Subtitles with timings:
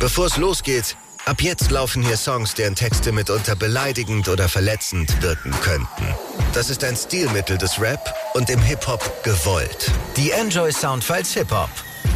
[0.00, 5.50] Bevor es losgeht, ab jetzt laufen hier Songs, deren Texte mitunter beleidigend oder verletzend wirken
[5.60, 6.14] könnten.
[6.54, 9.92] Das ist ein Stilmittel des Rap und im Hip-Hop gewollt.
[10.16, 11.68] Die Enjoy Soundfiles Hip-Hop.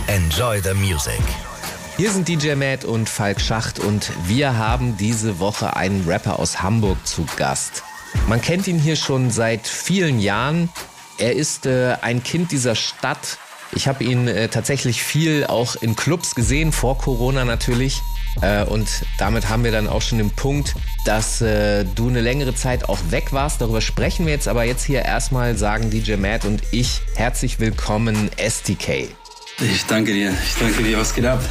[0.07, 1.20] Enjoy the Music.
[1.98, 6.62] Hier sind DJ Matt und Falk Schacht und wir haben diese Woche einen Rapper aus
[6.62, 7.82] Hamburg zu Gast.
[8.27, 10.71] Man kennt ihn hier schon seit vielen Jahren.
[11.19, 13.37] Er ist äh, ein Kind dieser Stadt.
[13.77, 18.02] Ich habe ihn äh, tatsächlich viel auch in Clubs gesehen, vor Corona natürlich.
[18.41, 18.88] Äh, und
[19.19, 20.74] damit haben wir dann auch schon den Punkt,
[21.05, 23.60] dass äh, du eine längere Zeit auch weg warst.
[23.60, 28.30] Darüber sprechen wir jetzt, aber jetzt hier erstmal sagen DJ Matt und ich herzlich willkommen
[28.38, 29.09] STK.
[29.60, 31.43] Ich danke dir, ich danke dir, was geht ab?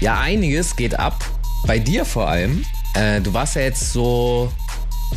[0.00, 1.24] Ja, einiges geht ab.
[1.66, 2.64] Bei dir vor allem.
[2.94, 4.52] Äh, du warst ja jetzt so,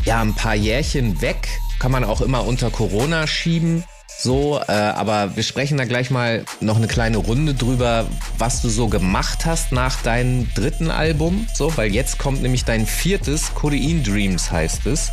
[0.05, 1.47] ja, ein paar Jährchen weg.
[1.79, 3.83] Kann man auch immer unter Corona schieben.
[4.23, 8.05] So, äh, aber wir sprechen da gleich mal noch eine kleine Runde drüber,
[8.37, 11.47] was du so gemacht hast nach deinem dritten Album.
[11.55, 15.09] So, weil jetzt kommt nämlich dein viertes, Codein Dreams heißt es.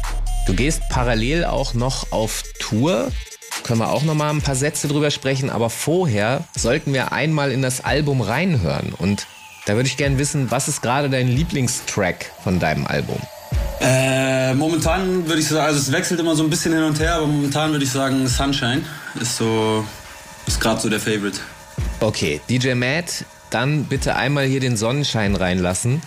[0.47, 3.11] Du gehst parallel auch noch auf Tour.
[3.65, 7.51] Können wir auch noch mal ein paar Sätze drüber sprechen, aber vorher sollten wir einmal
[7.51, 9.27] in das Album reinhören und
[9.65, 13.19] da würde ich gerne wissen, was ist gerade dein Lieblingstrack von deinem Album?
[13.81, 17.15] Äh, momentan würde ich sagen, also es wechselt immer so ein bisschen hin und her,
[17.15, 18.83] aber momentan würde ich sagen Sunshine
[19.21, 19.85] ist so,
[20.47, 21.39] ist gerade so der Favorite.
[22.01, 26.03] Okay, DJ Matt, dann bitte einmal hier den Sonnenschein reinlassen.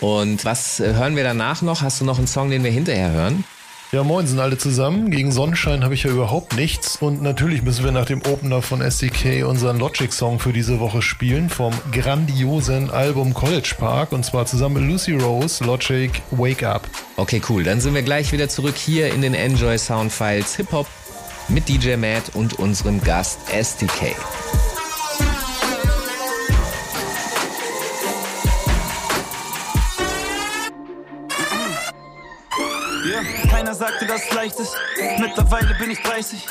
[0.00, 1.82] Und was äh, hören wir danach noch?
[1.82, 3.44] Hast du noch einen Song, den wir hinterher hören?
[3.92, 5.10] Ja, moin, sind alle zusammen.
[5.10, 6.98] Gegen Sonnenschein habe ich ja überhaupt nichts.
[7.00, 11.48] Und natürlich müssen wir nach dem Opener von SDK unseren Logic-Song für diese Woche spielen
[11.48, 14.12] vom grandiosen Album College Park.
[14.12, 16.88] Und zwar zusammen mit Lucy Rose, Logic, Wake Up.
[17.16, 17.64] Okay, cool.
[17.64, 20.86] Dann sind wir gleich wieder zurück hier in den Enjoy Sound Files Hip Hop
[21.48, 24.14] mit DJ Matt und unserem Gast SDK.
[34.20, 34.74] Keiner sagte, dass es leicht ist.
[35.18, 36.46] Mittlerweile bin ich 30.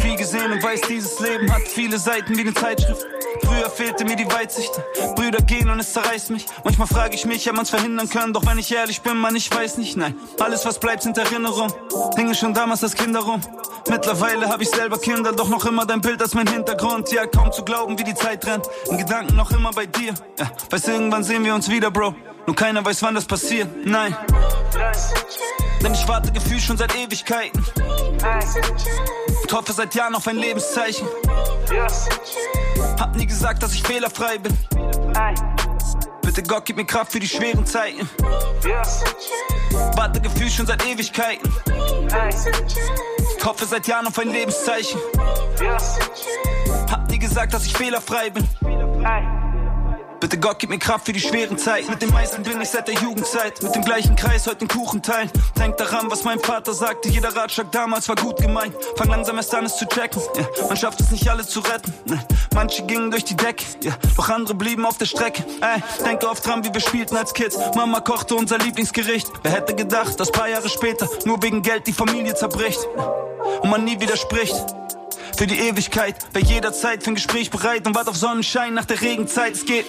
[0.00, 3.06] Viel gesehen und weiß, dieses Leben hat viele Seiten wie eine Zeitschrift.
[3.42, 4.70] Früher fehlte mir die Weitsicht.
[5.14, 6.46] Brüder gehen und es zerreißt mich.
[6.64, 8.32] Manchmal frage ich mich, ob man's verhindern können.
[8.32, 9.96] Doch wenn ich ehrlich bin, man, ich weiß nicht.
[9.96, 11.72] Nein, alles was bleibt sind Erinnerungen.
[12.16, 13.40] Hänge schon damals als Kinder rum.
[13.88, 17.12] Mittlerweile hab ich selber Kinder, doch noch immer dein Bild als mein Hintergrund.
[17.12, 18.66] Ja, kaum zu glauben, wie die Zeit rennt.
[18.90, 20.14] In Gedanken noch immer bei dir.
[20.38, 22.14] Ja, weiß irgendwann sehen wir uns wieder, Bro.
[22.46, 23.68] Nur keiner weiß, wann das passiert.
[23.84, 24.16] Nein.
[25.84, 27.62] Denn ich warte gefühlt schon seit Ewigkeiten.
[29.42, 31.06] Und hoffe seit Jahren auf ein Lebenszeichen.
[32.98, 34.56] Hab nie gesagt, dass ich fehlerfrei bin.
[36.22, 38.08] Bitte Gott, gib mir Kraft für die schweren Zeiten.
[39.94, 41.52] Warte gefühlt schon seit Ewigkeiten.
[43.36, 44.98] Ich hoffe seit Jahren auf ein Lebenszeichen.
[46.90, 48.48] Hab nie gesagt, dass ich fehlerfrei bin.
[50.20, 51.90] Bitte Gott, gib mir Kraft für die schweren Zeiten.
[51.90, 53.62] Mit den meisten bin ich seit der Jugendzeit.
[53.62, 55.30] Mit dem gleichen Kreis heute den Kuchen teilen.
[55.58, 57.08] Denk daran, was mein Vater sagte.
[57.08, 58.74] Jeder Ratschlag damals war gut gemeint.
[58.96, 60.20] Fang langsam erst an, es zu checken.
[60.36, 61.92] Ja, man schafft es nicht alle zu retten.
[62.06, 62.24] Ne.
[62.54, 65.44] Manche gingen durch die Decke, ja, doch andere blieben auf der Strecke.
[65.60, 67.58] Ey, denke oft dran, wie wir spielten als Kids.
[67.74, 69.30] Mama kochte unser Lieblingsgericht.
[69.42, 72.80] Wer hätte gedacht, dass paar Jahre später nur wegen Geld die Familie zerbricht
[73.62, 74.54] und man nie widerspricht
[75.34, 76.16] für die Ewigkeit.
[76.32, 79.54] Bei jeder Zeit für ein Gespräch bereit und wart auf Sonnenschein nach der Regenzeit.
[79.54, 79.86] Es geht.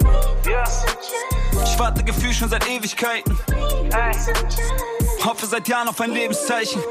[1.64, 3.38] Ich warte Gefühl schon seit Ewigkeiten.
[5.24, 6.82] Hoffe seit Jahren auf ein Lebenszeichen.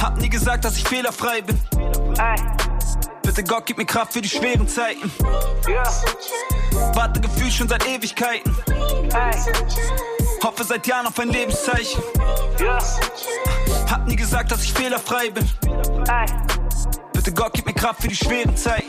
[0.00, 1.60] Hab nie gesagt, dass ich fehlerfrei bin.
[3.22, 5.10] Bitte Gott, gib mir Kraft für die schweren Zeiten.
[6.94, 8.56] Warte Gefühl schon seit Ewigkeiten.
[10.42, 12.02] Hoffe seit Jahren auf ein Lebenszeichen.
[13.90, 15.48] Hab nie gesagt, dass ich fehlerfrei bin.
[17.32, 18.88] Gott, gib mir Kraft für die schweren Zeiten.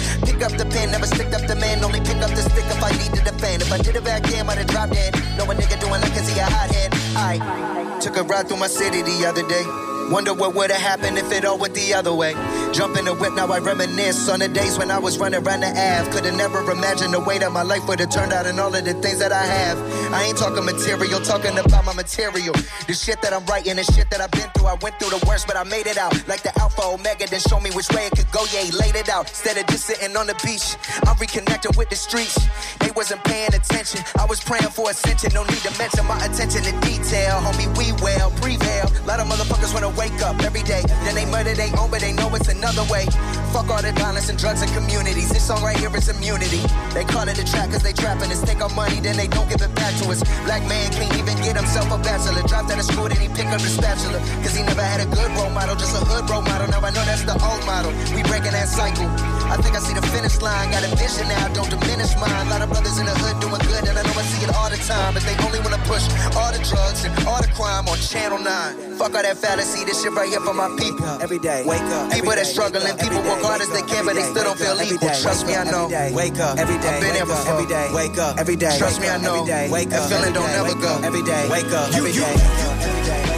[0.41, 1.83] Up the pen, never stick up the man.
[1.83, 3.61] Only pick up the stick if I need to fan.
[3.61, 5.13] If I did it back then, I'd have dropped it.
[5.37, 6.93] No a nigga doing like cause he a hothead.
[7.17, 9.65] I took a ride through my city the other day.
[10.11, 12.33] Wonder what would've happened if it all went the other way.
[12.73, 15.61] Jump in the whip, now I reminisce on the days when I was running around
[15.61, 16.11] the Ave.
[16.11, 18.93] Could've never imagined the way that my life would've turned out and all of the
[18.95, 19.77] things that I have.
[20.11, 22.53] I ain't talking material, talking about my material.
[22.87, 24.67] The shit that I'm writing, the shit that I've been through.
[24.67, 26.11] I went through the worst, but I made it out.
[26.27, 28.43] Like the Alpha Omega, then show me which way it could go.
[28.51, 29.29] Yeah, he laid it out.
[29.29, 30.75] Instead of just sitting on the beach,
[31.07, 32.35] I'm reconnecting with the streets.
[32.83, 34.03] They wasn't paying attention.
[34.19, 35.31] I was praying for ascension.
[35.33, 37.39] No need to mention my attention to detail.
[37.39, 38.91] Homie, we well, prevail.
[38.91, 40.81] A lot of motherfuckers wanna wake up every day.
[41.05, 43.05] Then they murder they own, but they know it's another way.
[43.53, 45.29] Fuck all the violence and drugs and communities.
[45.29, 46.61] This song right here is immunity.
[46.95, 48.41] They call it a trap cause they trapping us.
[48.41, 50.23] Take our money, then they don't give it back to us.
[50.49, 52.41] Black man can't even get himself a bachelor.
[52.47, 54.19] Dropped out of school, then he pick up the spatula.
[54.41, 56.67] Cause he never had a good role model, just a hood role model.
[56.67, 57.91] Now I know that's the old model.
[58.15, 59.40] We breaking that cycle.
[59.51, 60.71] I think I see the finish line.
[60.71, 62.47] Got a vision now, don't diminish mine.
[62.47, 64.51] A lot of brothers in the hood doing good, and I know I see it
[64.55, 65.13] all the time.
[65.13, 66.07] But they only wanna push
[66.39, 68.95] all the drugs and all the crime on Channel 9.
[68.95, 71.03] Fuck all that fallacy, this shit right here for my people.
[71.19, 72.15] Every day, wake up.
[72.15, 75.11] People that struggling, people work hard as they can, but they still don't feel equal.
[75.19, 75.91] Trust me, I know.
[76.15, 76.95] Wake up every day.
[76.95, 77.51] I've been there before.
[77.51, 78.71] Every day, wake up every day.
[78.79, 79.43] Trust me, I know.
[79.43, 80.95] Wake up, That feeling don't never go.
[81.03, 83.30] Every day, wake up every day.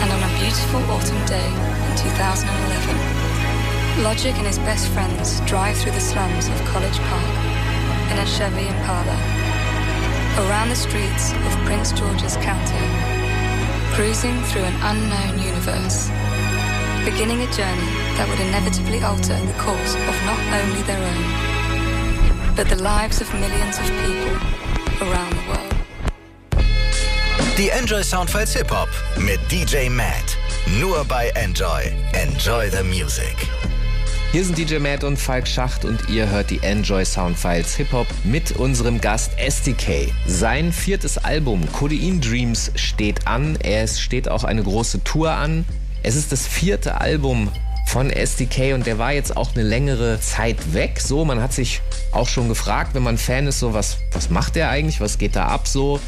[0.00, 5.90] And on a beautiful autumn day in 2011, Logic and his best friends drive through
[5.90, 7.36] the slums of College Park
[8.12, 9.18] in a Chevy Impala,
[10.46, 12.86] around the streets of Prince George's County,
[13.96, 16.10] cruising through an unknown universe,
[17.04, 22.68] beginning a journey that would inevitably alter the course of not only their own, but
[22.68, 24.32] the lives of millions of people
[25.08, 25.74] around the world.
[27.56, 30.36] Die Enjoy Soundfiles Hip Hop mit DJ Matt.
[30.78, 31.90] Nur bei Enjoy.
[32.12, 33.34] Enjoy the Music.
[34.32, 38.06] Hier sind DJ Matt und Falk Schacht und ihr hört die Enjoy Soundfiles Hip Hop
[38.24, 40.12] mit unserem Gast SDK.
[40.26, 43.56] Sein viertes Album Codein Dreams steht an.
[43.62, 45.64] Es steht auch eine große Tour an.
[46.02, 47.50] Es ist das vierte Album
[47.90, 51.00] von SDK und der war jetzt auch eine längere Zeit weg.
[51.00, 51.80] So, man hat sich
[52.12, 55.00] auch schon gefragt, wenn man Fan ist, so was, was macht der eigentlich?
[55.00, 55.98] Was geht da ab so?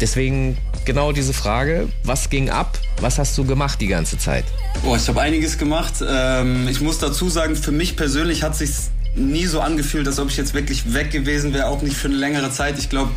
[0.00, 0.56] Deswegen
[0.86, 2.78] genau diese Frage, was ging ab?
[3.02, 4.44] Was hast du gemacht die ganze Zeit?
[4.82, 5.94] Boah, ich habe einiges gemacht.
[6.08, 8.70] Ähm, ich muss dazu sagen, für mich persönlich hat sich
[9.14, 12.16] nie so angefühlt, als ob ich jetzt wirklich weg gewesen wäre, auch nicht für eine
[12.16, 12.78] längere Zeit.
[12.78, 13.10] Ich glaube,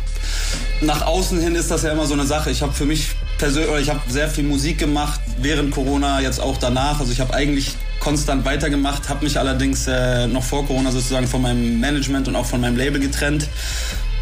[0.82, 2.50] nach außen hin ist das ja immer so eine Sache.
[2.50, 6.58] Ich habe für mich persönlich, ich habe sehr viel Musik gemacht während Corona, jetzt auch
[6.58, 7.00] danach.
[7.00, 11.42] Also ich habe eigentlich konstant weitergemacht, habe mich allerdings äh, noch vor Corona sozusagen von
[11.42, 13.46] meinem Management und auch von meinem Label getrennt.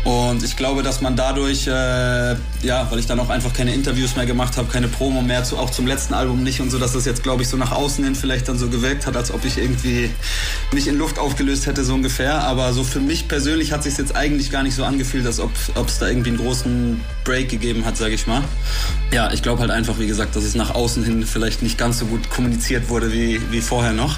[0.05, 1.71] Und ich glaube, dass man dadurch, äh,
[2.63, 5.59] ja, weil ich dann auch einfach keine Interviews mehr gemacht habe, keine Promo mehr, zu,
[5.59, 8.05] auch zum letzten Album nicht und so, dass das jetzt, glaube ich, so nach außen
[8.05, 10.11] hin vielleicht dann so gewirkt hat, als ob ich irgendwie
[10.73, 12.45] mich in Luft aufgelöst hätte, so ungefähr.
[12.45, 15.53] Aber so für mich persönlich hat sich jetzt eigentlich gar nicht so angefühlt, als ob
[15.87, 18.43] es da irgendwie einen großen Break gegeben hat, sage ich mal.
[19.13, 21.99] Ja, ich glaube halt einfach, wie gesagt, dass es nach außen hin vielleicht nicht ganz
[21.99, 24.17] so gut kommuniziert wurde wie, wie vorher noch.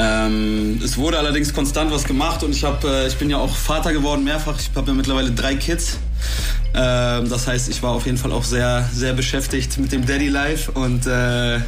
[0.00, 3.54] Ähm, es wurde allerdings konstant was gemacht und ich, hab, äh, ich bin ja auch
[3.54, 4.56] Vater geworden mehrfach.
[4.58, 5.98] Ich habe ja mittlerweile drei Kids.
[6.74, 10.28] Ähm, das heißt, ich war auf jeden Fall auch sehr, sehr beschäftigt mit dem Daddy
[10.28, 11.60] Life und äh,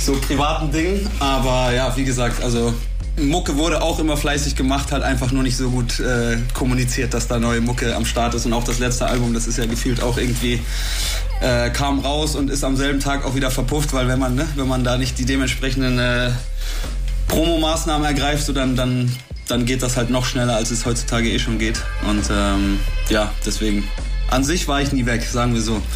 [0.00, 1.06] so privaten Dingen.
[1.18, 2.72] Aber ja, wie gesagt, also
[3.20, 7.26] Mucke wurde auch immer fleißig gemacht, halt einfach nur nicht so gut äh, kommuniziert, dass
[7.26, 8.46] da neue Mucke am Start ist.
[8.46, 10.60] Und auch das letzte Album, das ist ja gefühlt auch irgendwie
[11.40, 14.46] äh, kam raus und ist am selben Tag auch wieder verpufft, weil wenn man, ne,
[14.56, 16.30] wenn man da nicht die dementsprechenden äh,
[17.28, 19.10] Promomaßnahmen ergreift, so dann, dann,
[19.46, 21.80] dann geht das halt noch schneller, als es heutzutage eh schon geht.
[22.08, 23.84] Und ähm, ja, deswegen.
[24.30, 25.80] An sich war ich nie weg, sagen wir so.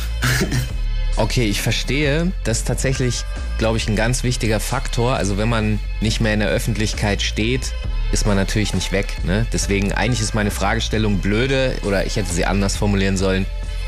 [1.16, 2.32] Okay, ich verstehe.
[2.42, 3.24] Das ist tatsächlich,
[3.58, 5.14] glaube ich, ein ganz wichtiger Faktor.
[5.14, 7.72] Also wenn man nicht mehr in der Öffentlichkeit steht,
[8.12, 9.16] ist man natürlich nicht weg.
[9.24, 9.46] Ne?
[9.52, 13.44] Deswegen eigentlich ist meine Fragestellung blöde oder ich hätte sie anders formulieren sollen.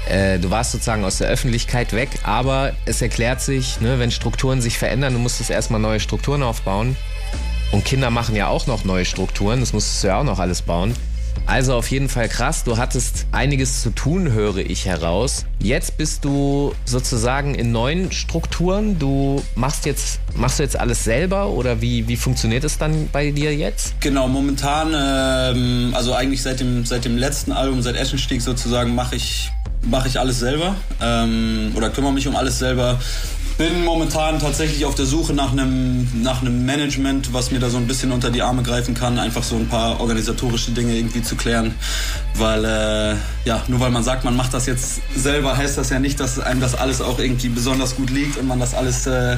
[0.09, 4.61] Äh, du warst sozusagen aus der Öffentlichkeit weg, aber es erklärt sich, ne, wenn Strukturen
[4.61, 6.95] sich verändern, du musstest erstmal neue Strukturen aufbauen.
[7.75, 10.63] Und Kinder machen ja auch noch neue Strukturen, das musstest du ja auch noch alles
[10.63, 10.95] bauen.
[11.45, 15.45] Also auf jeden Fall krass, du hattest einiges zu tun, höre ich heraus.
[15.59, 19.01] Jetzt bist du sozusagen in neuen Strukturen.
[19.01, 23.33] Du machst jetzt, machst du jetzt alles selber oder wie, wie funktioniert es dann bei
[23.33, 24.01] dir jetzt?
[24.01, 29.17] Genau, momentan, ähm, also eigentlich seit dem, seit dem letzten Album, seit Eschenstieg sozusagen, mache
[29.17, 29.51] ich,
[29.83, 33.01] mach ich alles selber ähm, oder kümmere mich um alles selber.
[33.57, 37.77] Bin momentan tatsächlich auf der Suche nach einem, nach einem Management, was mir da so
[37.77, 41.37] ein bisschen unter die Arme greifen kann, einfach so ein paar organisatorische Dinge irgendwie zu
[41.37, 41.75] klären.
[42.37, 46.01] Weil, äh, ja, nur weil man sagt, man macht das jetzt selber, heißt das ja
[46.01, 49.37] nicht, dass einem das alles auch irgendwie besonders gut liegt und man das alles äh,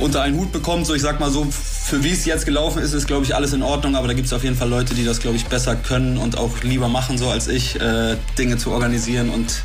[0.00, 0.86] unter einen Hut bekommt.
[0.86, 1.46] So, ich sag mal so,
[1.86, 4.26] für wie es jetzt gelaufen ist, ist, glaube ich, alles in Ordnung, aber da gibt
[4.26, 7.16] es auf jeden Fall Leute, die das, glaube ich, besser können und auch lieber machen,
[7.16, 9.62] so als ich, äh, Dinge zu organisieren und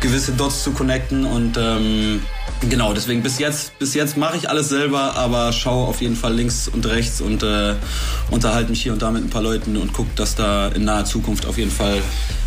[0.00, 2.22] gewisse Dots zu connecten und ähm,
[2.70, 6.34] Genau, deswegen bis jetzt, bis jetzt mache ich alles selber, aber schaue auf jeden Fall
[6.34, 7.74] links und rechts und äh,
[8.30, 11.04] unterhalte mich hier und da mit ein paar Leuten und gucke, dass da in naher
[11.04, 12.00] Zukunft auf jeden Fall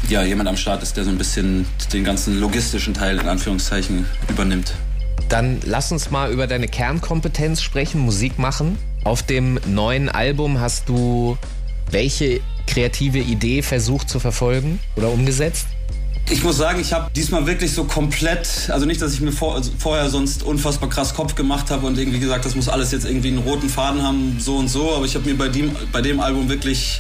[0.10, 4.06] ja, jemand am Start ist, der so ein bisschen den ganzen logistischen Teil in Anführungszeichen
[4.28, 4.74] übernimmt.
[5.30, 8.78] Dann lass uns mal über deine Kernkompetenz sprechen, Musik machen.
[9.04, 11.38] Auf dem neuen Album hast du
[11.92, 15.68] welche kreative Idee versucht zu verfolgen oder umgesetzt?
[16.30, 19.56] Ich muss sagen, ich habe diesmal wirklich so komplett, also nicht, dass ich mir vor,
[19.56, 23.06] also vorher sonst unfassbar krass Kopf gemacht habe und irgendwie gesagt, das muss alles jetzt
[23.06, 26.02] irgendwie einen roten Faden haben, so und so, aber ich habe mir bei dem, bei
[26.02, 27.00] dem Album wirklich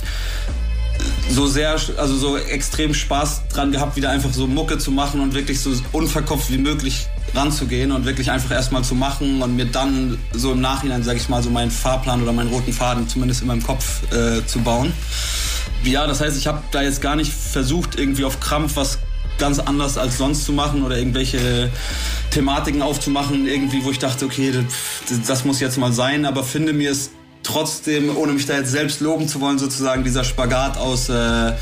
[1.30, 5.34] so sehr, also so extrem Spaß dran gehabt, wieder einfach so Mucke zu machen und
[5.34, 10.17] wirklich so unverkopft wie möglich ranzugehen und wirklich einfach erstmal zu machen und mir dann
[10.34, 13.48] so im Nachhinein, sage ich mal, so meinen Fahrplan oder meinen roten Faden zumindest in
[13.48, 14.91] meinem Kopf äh, zu bauen.
[15.84, 18.98] Ja, das heißt, ich habe da jetzt gar nicht versucht, irgendwie auf Krampf was
[19.38, 21.70] ganz anders als sonst zu machen oder irgendwelche
[22.32, 26.74] Thematiken aufzumachen, irgendwie, wo ich dachte, okay, das, das muss jetzt mal sein, aber finde
[26.74, 27.12] mir es
[27.44, 31.53] trotzdem, ohne mich da jetzt selbst loben zu wollen, sozusagen dieser Spagat aus äh,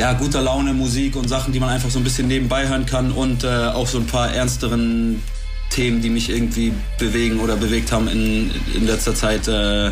[0.00, 3.12] ja, guter Laune, Musik und Sachen, die man einfach so ein bisschen nebenbei hören kann
[3.12, 5.22] und äh, auch so ein paar ernsteren
[5.68, 9.46] Themen, die mich irgendwie bewegen oder bewegt haben in, in letzter Zeit.
[9.46, 9.90] Äh,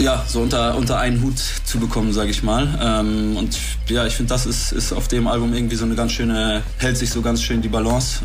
[0.00, 2.76] ja, so unter, unter einen Hut zu bekommen, sage ich mal.
[2.82, 6.10] Ähm, und ja, ich finde, das ist, ist auf dem Album irgendwie so eine ganz
[6.10, 8.22] schöne, hält sich so ganz schön die Balance.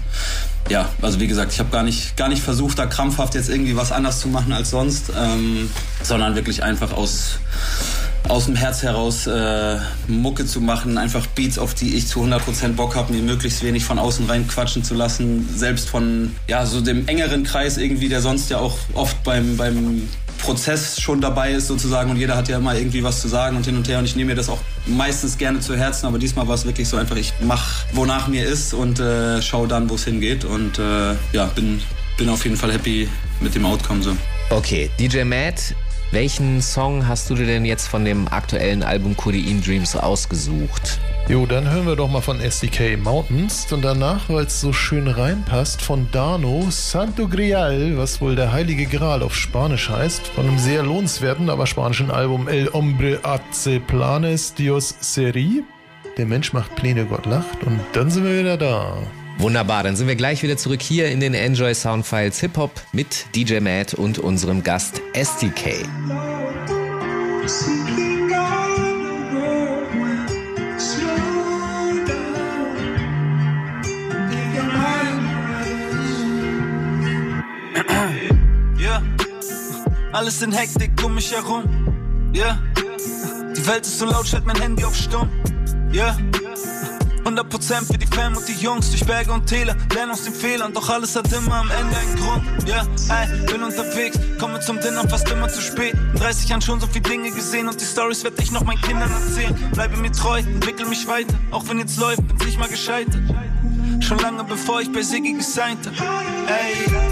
[0.70, 3.76] Ja, also wie gesagt, ich habe gar nicht, gar nicht versucht, da krampfhaft jetzt irgendwie
[3.76, 5.70] was anders zu machen als sonst, ähm,
[6.02, 7.40] sondern wirklich einfach aus,
[8.29, 12.74] aus dem Herz heraus äh, Mucke zu machen, einfach Beats, auf die ich zu 100%
[12.74, 16.81] Bock habe, mir möglichst wenig von außen rein quatschen zu lassen, selbst von ja so
[16.81, 20.07] dem engeren Kreis irgendwie, der sonst ja auch oft beim, beim
[20.38, 23.65] Prozess schon dabei ist sozusagen und jeder hat ja immer irgendwie was zu sagen und
[23.65, 26.48] hin und her und ich nehme mir das auch meistens gerne zu Herzen, aber diesmal
[26.48, 29.96] war es wirklich so einfach, ich mache, wonach mir ist und äh, schaue dann, wo
[29.96, 31.81] es hingeht und äh, ja, bin,
[32.17, 33.07] bin auf jeden Fall happy
[33.41, 34.15] mit dem Outcome so.
[34.50, 35.75] Okay, DJ Matt,
[36.12, 41.00] welchen Song hast du dir denn jetzt von dem aktuellen Album Codeine Dreams ausgesucht?
[41.28, 45.10] Jo, dann hören wir doch mal von SDK Mountains und danach, weil es so schön
[45.10, 50.58] reinpasst, von Dano Santo Grial, was wohl der heilige Gral auf Spanisch heißt, von einem
[50.58, 55.64] sehr lohnenswerten, aber spanischen Album El Hombre hace planes, Dios seri.
[56.18, 58.98] Der Mensch macht Pläne, Gott lacht und dann sind wir wieder da.
[59.39, 63.27] Wunderbar, dann sind wir gleich wieder zurück hier in den Enjoy Soundfiles Hip Hop mit
[63.36, 65.86] DJ Matt und unserem Gast SDK.
[78.79, 79.03] Yeah.
[80.13, 81.63] Alles in Hektik um mich herum.
[82.36, 82.60] Yeah.
[83.56, 85.29] Die Welt ist so laut, schalt mein Handy auf Stumm.
[85.94, 86.17] Yeah.
[87.27, 89.75] 100% für die Fam und die Jungs durch Berge und Täler.
[89.93, 92.43] Lernen aus den Fehlern, doch alles hat immer am Ende einen Grund.
[92.65, 95.93] Ja, yeah, ey, bin unterwegs, komme zum Dinner fast immer zu spät.
[95.93, 98.79] In 30 Jahren schon so viele Dinge gesehen und die Stories werde ich noch meinen
[98.81, 99.53] Kindern erzählen.
[99.74, 103.22] Bleibe mir treu, entwickel mich weiter, auch wenn jetzt läuft, bin's nicht mal gescheitert.
[104.00, 106.10] Schon lange bevor ich bei Siggi gesigned hab.
[106.48, 107.07] Ey.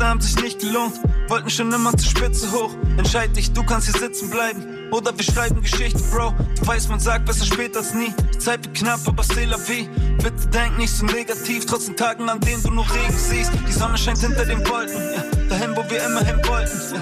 [0.00, 0.94] Schritte haben sich nicht gelohnt,
[1.28, 2.70] wollten schon immer zur Spitze hoch.
[2.96, 4.88] Entscheid dich, du kannst hier sitzen bleiben.
[4.92, 6.32] Oder wir schreiben Geschichte, Bro.
[6.58, 8.12] Du weißt, man sagt besser spät als nie.
[8.32, 9.90] Die Zeit wird knapp, aber la vie.
[10.22, 13.52] Bitte denk nicht so negativ, trotz den Tagen, an denen du nur Regen siehst.
[13.68, 15.22] Die Sonne scheint hinter den Wolken, ja.
[15.50, 16.94] dahin, wo wir immer hin wollten.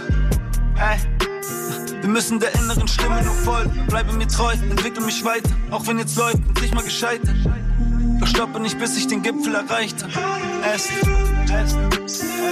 [0.76, 0.90] Ja.
[0.90, 0.98] Ey.
[2.00, 3.86] Wir müssen der inneren Stimme nur folgen.
[3.86, 5.50] Bleibe mir treu, entwickle mich weiter.
[5.70, 7.36] Auch wenn jetzt läuft, bin ich mal gescheitert.
[8.18, 10.10] Doch stoppe nicht, bis ich den Gipfel erreicht hab.
[10.74, 10.88] Es,
[11.52, 12.47] es, es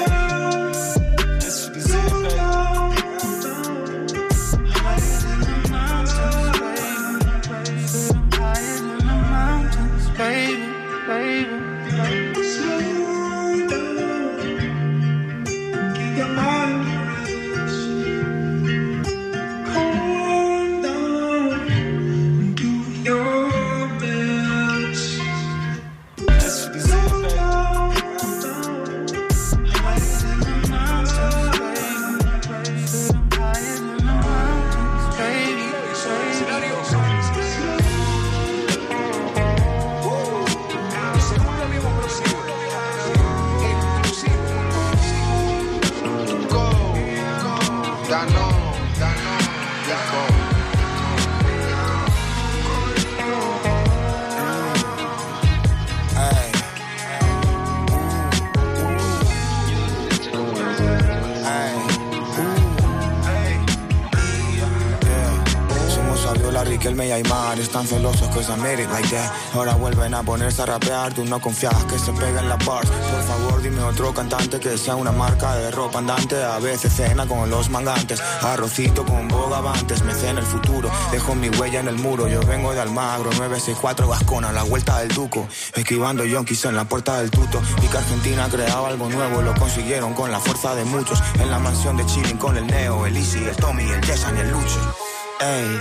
[68.59, 69.33] made it like that.
[69.55, 72.88] Ahora vuelven a ponerse a rapear, tú no confías que se peguen las bars.
[72.88, 76.43] Por favor, dime otro cantante que sea una marca de ropa andante.
[76.43, 80.02] A veces cena con los mangantes, arrocito con bogavantes.
[80.02, 82.28] Me cena el futuro, dejo mi huella en el muro.
[82.28, 85.49] Yo vengo de Almagro, 964 Gascona, la vuelta del Duco.
[85.75, 87.61] Esquivando yonkis en la puerta del tuto.
[87.83, 91.23] Y que Argentina creaba algo nuevo, lo consiguieron con la fuerza de muchos.
[91.40, 94.50] En la mansión de Chilling con el Neo, el Easy, el Tommy, el y el
[94.50, 94.95] Lucho.
[95.40, 95.78] Ey,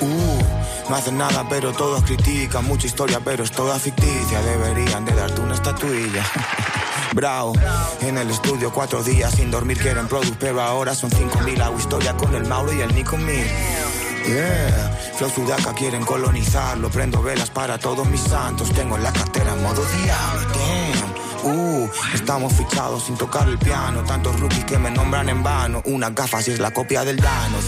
[0.00, 0.35] uh,
[0.88, 5.40] no hacen nada pero todos critican, mucha historia pero es toda ficticia, deberían de darte
[5.40, 6.24] una estatuilla.
[7.14, 7.54] Bravo,
[8.00, 11.78] en el estudio cuatro días sin dormir quieren product, pero ahora son cinco mil, hago
[11.78, 13.46] historia con el Mauro y el Nico Mir.
[14.26, 19.54] Yeah, Flow Sudaca quieren colonizarlo, prendo velas para todos mis santos, tengo en la cartera
[19.54, 21.16] modo diablo, damn.
[21.46, 24.02] Uh, estamos fichados sin tocar el piano.
[24.02, 25.80] Tantos rookies que me nombran en vano.
[25.84, 27.58] Una gafas y es la copia del Dano.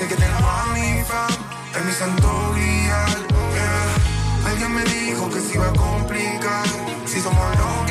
[0.00, 1.30] Sé que tengo a mi fam,
[1.76, 3.06] es mi santo yeah.
[4.46, 6.64] Alguien me dijo que se iba a complicar.
[7.04, 7.89] Si somos lo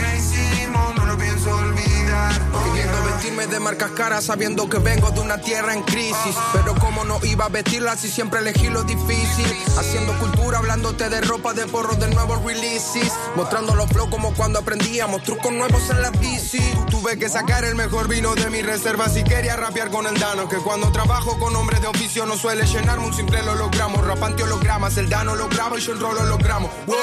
[3.19, 6.35] vestirme de marcas caras sabiendo que vengo de una tierra en crisis.
[6.53, 9.45] Pero como no iba a vestirla si siempre elegí lo difícil.
[9.77, 13.11] Haciendo cultura, hablándote de ropa, de porros, de nuevos releases.
[13.35, 16.61] Mostrando los flow como cuando aprendíamos trucos nuevos en la bici.
[16.89, 20.47] Tuve que sacar el mejor vino de mi reserva si quería rapear con el Dano.
[20.47, 24.01] Que cuando trabajo con hombres de oficio no suele llenarme un simple hologramo.
[24.01, 26.69] Rapante hologramas, el Dano lo graba y yo el rol hologramo.
[26.87, 26.97] Wow,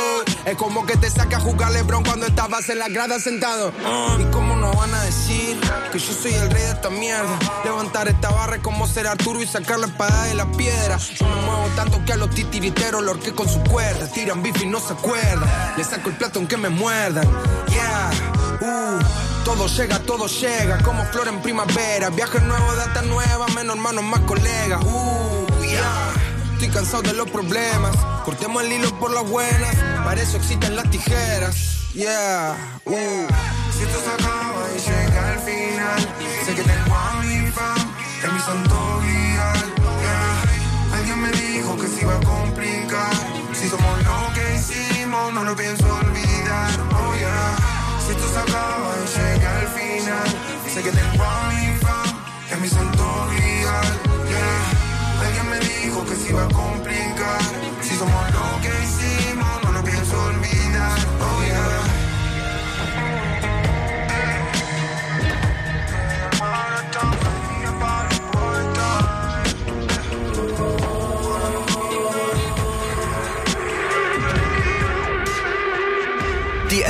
[0.46, 3.70] es como que te saca a jugar Lebron cuando estabas en la grada sentado.
[4.18, 5.61] ¿Y cómo no van a decir
[5.92, 7.38] que yo soy el rey de esta mierda?
[7.64, 10.98] Levantar esta barra como ser Arturo y sacar la espada de la piedra.
[10.98, 14.07] Yo me muevo tanto que a los titiriteros lo horqué con su cuerda.
[14.09, 15.48] Tiran bife y no se acuerdan.
[15.76, 17.24] Le saco el plato aunque me muerdan.
[17.68, 18.11] Yeah,
[18.61, 19.44] uh.
[19.44, 22.11] Todo llega, todo llega, como flor en primavera.
[22.11, 24.83] Viaje nuevo, data nueva, menos hermanos, más colegas.
[24.85, 26.12] Uh, yeah.
[26.54, 27.94] Estoy cansado de los problemas.
[28.24, 29.76] Cortemos el hilo por las buenas.
[30.04, 31.86] Para eso existen las tijeras.
[31.96, 32.54] Yeah.
[32.85, 36.00] Si esto se acaba y llega al final,
[36.44, 37.90] sé que tengo a mi fam,
[38.22, 39.74] es mi santo grial.
[40.02, 40.94] yeah.
[40.94, 43.14] Alguien me dijo que se iba a complicar.
[43.54, 46.70] Si somos lo que hicimos, no lo pienso olvidar.
[46.92, 47.56] Oh yeah.
[48.04, 50.28] Si esto se acaba y llega al final,
[50.74, 52.09] sé que tengo a mi fam,
[52.52, 53.88] es mi santo grial.
[54.28, 55.24] yeah.
[55.24, 57.40] Alguien me dijo que se iba a complicar.
[57.80, 58.56] Si somos lo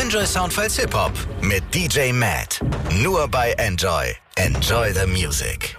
[0.06, 1.10] Enjoy Soundfiles Hip Hop
[1.42, 2.60] mit DJ Matt.
[3.02, 4.14] Nur bei Enjoy.
[4.36, 5.76] Enjoy the Music.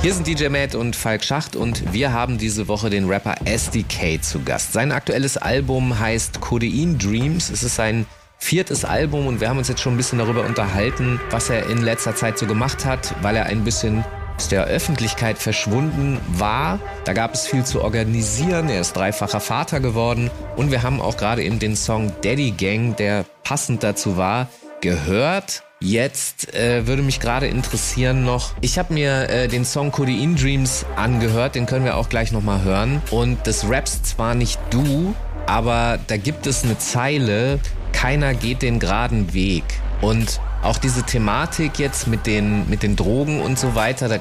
[0.00, 4.22] Hier sind DJ Matt und Falk Schacht und wir haben diese Woche den Rapper SDK
[4.22, 4.72] zu Gast.
[4.72, 7.50] Sein aktuelles Album heißt Codein Dreams.
[7.50, 8.06] Es ist sein
[8.38, 11.82] viertes Album und wir haben uns jetzt schon ein bisschen darüber unterhalten, was er in
[11.82, 14.02] letzter Zeit so gemacht hat, weil er ein bisschen
[14.36, 16.78] aus der Öffentlichkeit verschwunden war.
[17.04, 18.68] Da gab es viel zu organisieren.
[18.68, 22.96] Er ist dreifacher Vater geworden und wir haben auch gerade eben den Song Daddy Gang,
[22.96, 24.48] der passend dazu war,
[24.80, 25.62] gehört.
[25.80, 30.86] Jetzt äh, würde mich gerade interessieren noch, ich habe mir äh, den Song Codein Dreams
[30.94, 33.02] angehört, den können wir auch gleich nochmal hören.
[33.10, 35.14] Und das rappst zwar nicht du,
[35.46, 37.58] aber da gibt es eine Zeile,
[37.92, 39.64] keiner geht den geraden Weg.
[40.00, 44.18] Und auch diese Thematik jetzt mit den, mit den Drogen und so weiter, da,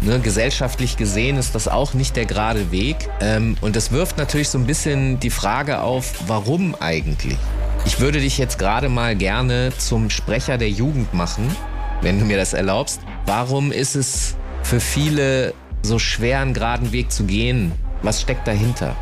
[0.00, 2.96] ne, gesellschaftlich gesehen ist das auch nicht der gerade Weg.
[3.20, 7.36] Ähm, und das wirft natürlich so ein bisschen die Frage auf, warum eigentlich?
[7.84, 11.54] Ich würde dich jetzt gerade mal gerne zum Sprecher der Jugend machen,
[12.00, 13.00] wenn du mir das erlaubst.
[13.26, 17.72] Warum ist es für viele so schwer, einen geraden Weg zu gehen?
[18.02, 18.96] Was steckt dahinter?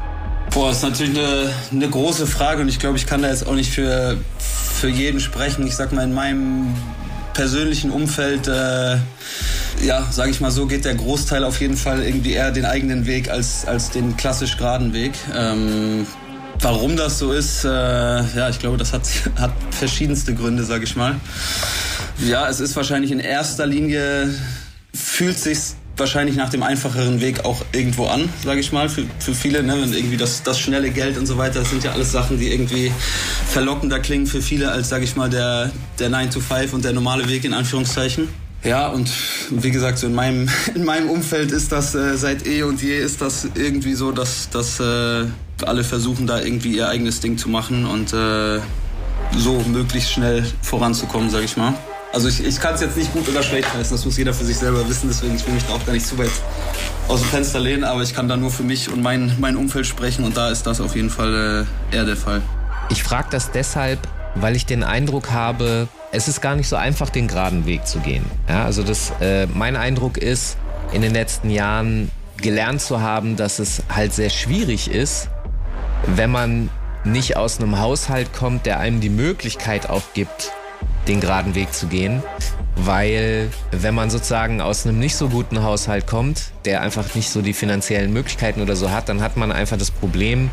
[0.55, 3.55] Boah, ist natürlich eine, eine große Frage und ich glaube, ich kann da jetzt auch
[3.55, 5.67] nicht für, für jeden sprechen.
[5.67, 6.75] Ich sag mal, in meinem
[7.33, 8.99] persönlichen Umfeld, äh,
[9.83, 13.07] ja, sage ich mal so, geht der Großteil auf jeden Fall irgendwie eher den eigenen
[13.07, 15.13] Weg als, als den klassisch geraden Weg.
[15.35, 16.07] Ähm,
[16.61, 19.09] warum das so ist, äh, ja, ich glaube, das hat,
[19.41, 21.17] hat verschiedenste Gründe, sage ich mal.
[22.19, 24.35] Ja, es ist wahrscheinlich in erster Linie,
[24.95, 29.35] fühlt sich's wahrscheinlich nach dem einfacheren Weg auch irgendwo an, sage ich mal, für, für
[29.35, 29.63] viele.
[29.63, 29.77] Ne?
[29.77, 32.53] Und irgendwie das, das schnelle Geld und so weiter, das sind ja alles Sachen, die
[32.53, 32.93] irgendwie
[33.47, 36.93] verlockender klingen für viele als, sage ich mal, der, der 9 to 5 und der
[36.93, 38.29] normale Weg in Anführungszeichen.
[38.65, 39.11] Ja, und
[39.51, 42.99] wie gesagt, so in meinem, in meinem Umfeld ist das äh, seit eh und je
[42.99, 45.25] ist das irgendwie so, dass, dass äh,
[45.65, 48.59] alle versuchen, da irgendwie ihr eigenes Ding zu machen und äh,
[49.37, 51.75] so möglichst schnell voranzukommen, sage ich mal.
[52.13, 54.45] Also ich, ich kann es jetzt nicht gut oder schlecht heißen, das muss jeder für
[54.45, 56.31] sich selber wissen, deswegen ich will mich da auch gar nicht zu weit
[57.09, 59.87] aus dem Fenster lehnen, aber ich kann da nur für mich und mein, mein Umfeld
[59.87, 62.43] sprechen und da ist das auf jeden Fall äh, eher der Fall.
[62.91, 63.99] Ich frage das deshalb,
[64.35, 67.99] weil ich den Eindruck habe, es ist gar nicht so einfach, den geraden Weg zu
[68.01, 68.25] gehen.
[68.47, 70.59] Ja, also das, äh, mein Eindruck ist,
[70.93, 75.29] in den letzten Jahren gelernt zu haben, dass es halt sehr schwierig ist,
[76.15, 76.69] wenn man
[77.05, 80.53] nicht aus einem Haushalt kommt, der einem die Möglichkeit auch gibt,
[81.09, 82.23] den geraden Weg zu gehen.
[82.77, 87.43] Weil wenn man sozusagen aus einem nicht so guten Haushalt kommt, der einfach nicht so
[87.43, 90.51] die finanziellen Möglichkeiten oder so hat, dann hat man einfach das Problem,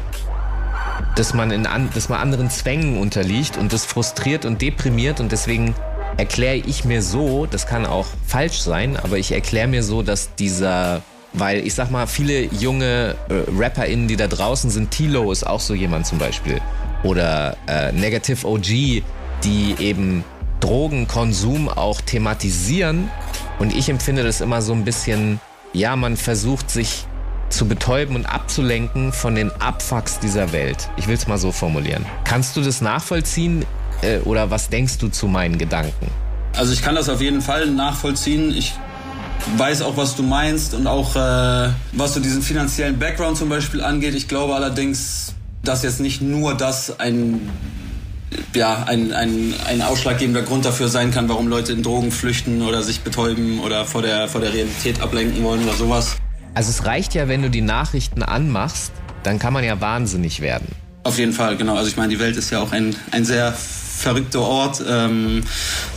[1.15, 5.31] dass man, in an, dass man anderen Zwängen unterliegt und das frustriert und deprimiert und
[5.31, 5.75] deswegen
[6.17, 10.35] erkläre ich mir so, das kann auch falsch sein, aber ich erkläre mir so, dass
[10.35, 11.01] dieser
[11.33, 15.59] weil ich sag mal, viele junge äh, RapperInnen, die da draußen sind, Tilo ist auch
[15.59, 16.59] so jemand zum Beispiel.
[17.03, 19.03] Oder äh, Negative OG,
[19.43, 20.23] die eben
[20.59, 23.09] Drogenkonsum auch thematisieren.
[23.59, 25.39] Und ich empfinde das immer so ein bisschen,
[25.73, 27.05] ja, man versucht sich
[27.49, 30.89] zu betäuben und abzulenken von den Abfucks dieser Welt.
[30.97, 32.05] Ich will es mal so formulieren.
[32.23, 33.65] Kannst du das nachvollziehen
[34.01, 36.07] äh, oder was denkst du zu meinen Gedanken?
[36.55, 38.53] Also ich kann das auf jeden Fall nachvollziehen.
[38.55, 38.75] Ich
[39.57, 43.81] weiß auch, was du meinst und auch äh, was so diesen finanziellen Background zum Beispiel
[43.81, 44.15] angeht.
[44.15, 47.49] Ich glaube allerdings, dass jetzt nicht nur das ein
[48.53, 52.83] ja, ein, ein, ein ausschlaggebender Grund dafür sein kann, warum Leute in Drogen flüchten oder
[52.83, 56.17] sich betäuben oder vor der, vor der Realität ablenken wollen oder sowas.
[56.53, 58.91] Also es reicht ja, wenn du die Nachrichten anmachst,
[59.23, 60.67] dann kann man ja wahnsinnig werden.
[61.03, 61.75] Auf jeden Fall, genau.
[61.75, 64.83] Also ich meine, die Welt ist ja auch ein, ein sehr verrückter Ort.
[64.87, 65.43] Ähm,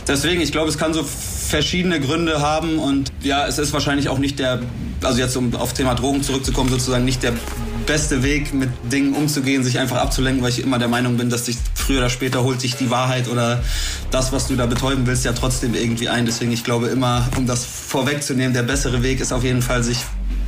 [0.07, 4.17] deswegen, ich glaube, es kann so verschiedene Gründe haben und ja, es ist wahrscheinlich auch
[4.17, 4.61] nicht der,
[5.03, 7.33] also jetzt um auf Thema Drogen zurückzukommen, sozusagen nicht der
[7.85, 11.45] beste Weg, mit Dingen umzugehen, sich einfach abzulenken, weil ich immer der Meinung bin, dass
[11.45, 13.61] dich früher oder später holt sich die Wahrheit oder
[14.11, 16.25] das, was du da betäuben willst, ja trotzdem irgendwie ein.
[16.25, 19.97] Deswegen, ich glaube immer, um das vorwegzunehmen, der bessere Weg ist auf jeden Fall, sich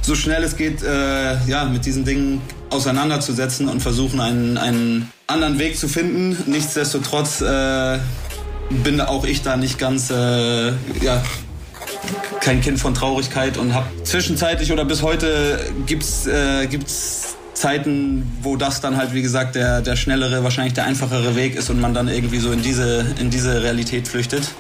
[0.02, 5.58] so schnell es geht, äh, ja, mit diesen Dingen auseinanderzusetzen und versuchen, einen, einen anderen
[5.58, 6.38] Weg zu finden.
[6.46, 7.98] Nichtsdestotrotz äh,
[8.84, 10.70] bin auch ich da nicht ganz, äh,
[11.02, 11.24] ja,
[12.42, 18.58] kein Kind von Traurigkeit und habe zwischenzeitlich oder bis heute gibt's äh, gibt's Zeiten, wo
[18.58, 21.94] das dann halt wie gesagt der der schnellere, wahrscheinlich der einfachere Weg ist und man
[21.94, 24.52] dann irgendwie so in diese in diese Realität flüchtet.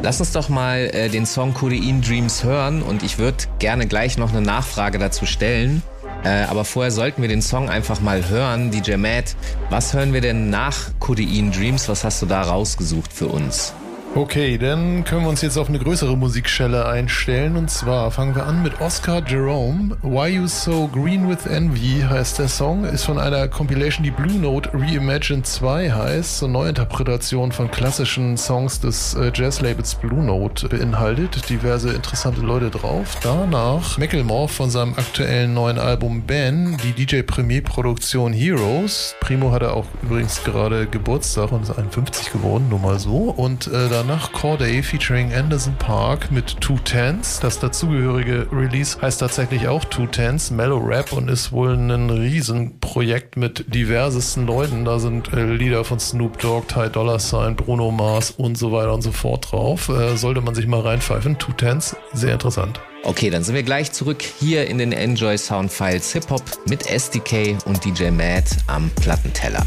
[0.00, 4.16] Lass uns doch mal äh, den Song Codein Dreams hören und ich würde gerne gleich
[4.16, 5.82] noch eine Nachfrage dazu stellen.
[6.24, 8.70] Äh, aber vorher sollten wir den Song einfach mal hören.
[8.70, 9.34] DJ Matt,
[9.70, 11.88] was hören wir denn nach Codein Dreams?
[11.88, 13.74] Was hast du da rausgesucht für uns?
[14.14, 17.56] Okay, dann können wir uns jetzt auf eine größere Musikschelle einstellen.
[17.56, 19.96] Und zwar fangen wir an mit Oscar Jerome.
[20.02, 22.84] Why You So Green with Envy heißt der Song.
[22.84, 26.38] Ist von einer Compilation, die Blue Note Reimagined 2 heißt.
[26.38, 31.48] So eine Neuinterpretation von klassischen Songs des äh, Jazz-Labels Blue Note beinhaltet.
[31.48, 33.18] Diverse interessante Leute drauf.
[33.22, 39.14] Danach Macklemore von seinem aktuellen neuen Album Ben, die DJ Premier-Produktion Heroes.
[39.20, 43.30] Primo hatte auch übrigens gerade Geburtstag und ist 51 geworden, nur mal so.
[43.36, 47.40] Und äh, danach Corday featuring Anderson Park mit Two Tens.
[47.40, 53.36] Das dazugehörige Release heißt tatsächlich auch Two Tens, Mellow Rap und ist wohl ein Riesenprojekt
[53.36, 54.84] mit diversesten Leuten.
[54.84, 58.94] Da sind äh, Lieder von Snoop Dogg, Ty Dolla Sign, Bruno Mars und so weiter
[58.94, 59.88] und so fort drauf.
[59.88, 61.36] Äh, sollte man sich mal reinpfeifen.
[61.36, 62.80] Two Tens, sehr interessant.
[63.02, 66.88] Okay, dann sind wir gleich zurück hier in den Enjoy Sound Files Hip Hop mit
[66.88, 69.66] SDK und DJ Matt am Plattenteller.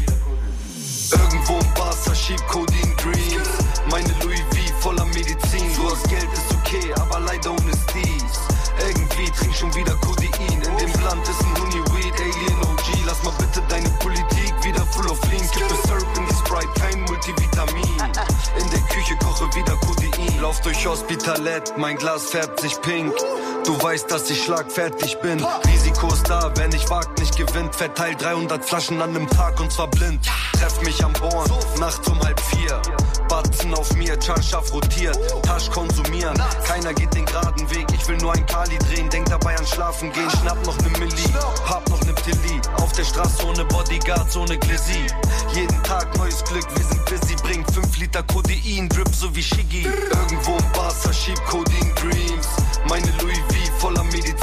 [1.10, 2.48] Irgendwo im Barca schiebt
[20.42, 23.14] Lauf durch Hospitalet, mein Glas färbt sich pink.
[23.64, 25.40] Du weißt, dass ich schlagfertig bin.
[25.68, 27.76] Risiko ist da, wer nicht wagt, nicht gewinnt.
[27.76, 30.28] Verteil 300 Flaschen an einem Tag und zwar blind.
[30.54, 32.82] Treff mich am Born, nachts um halb vier.
[33.32, 36.34] Batzen auf mir, Charnschaff rotiert, Tasch konsumieren.
[36.66, 39.08] Keiner geht den geraden Weg, ich will nur ein Kali drehen.
[39.08, 41.32] Denk dabei an Schlafen gehen, schnapp noch ne Milli,
[41.66, 42.60] hab noch ne Tilly.
[42.76, 45.06] Auf der Straße ohne Bodyguards, ohne Glizzy.
[45.54, 49.84] Jeden Tag neues Glück, wir sind busy, bringt 5 Liter Codein, Drip so wie Shiggy.
[49.84, 52.48] Irgendwo im Barca schiebt Codein Dreams.
[52.86, 54.42] Meine Louis V voller Medizin.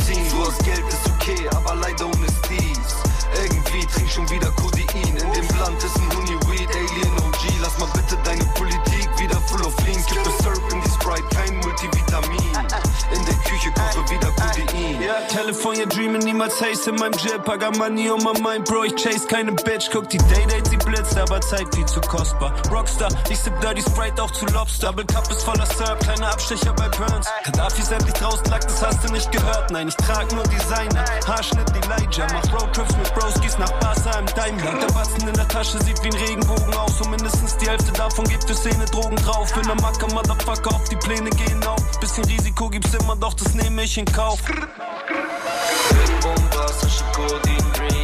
[16.49, 17.47] Niemals Haze in meinem Jib.
[17.47, 19.89] I got money on my mind, Bro, ich chase keine Bitch.
[19.91, 22.53] Guck die Day-Date, sie blitzt, aber Zeit viel zu kostbar.
[22.71, 24.87] Rockstar, ich sip Dirty Sprite auch zu Lobster.
[24.87, 27.27] Double Cup ist voller Syrup, kleine Abstecher bei Burns.
[27.43, 29.71] Gaddafi ist endlich draußen, lag, das hast du nicht gehört.
[29.71, 32.27] Nein, ich trag nur Designer, Haarschnitt Elijah.
[32.33, 34.79] Mach Roadtrips mit Broskis nach Barca im Daimler.
[34.79, 36.99] Der Batzen in der Tasche sieht wie ein Regenbogen aus.
[37.01, 39.53] Und mindestens die Hälfte davon gibt für Szene Drogen drauf.
[39.53, 41.99] Bin der Macker, Motherfucker, auf die Pläne gehen auf.
[41.99, 44.39] Bisschen Risiko gibt's immer, doch das nehme ich in Kauf.
[46.69, 47.89] Irgendwo im Wasser, Schikotin Dreams.
[47.89, 47.98] Meine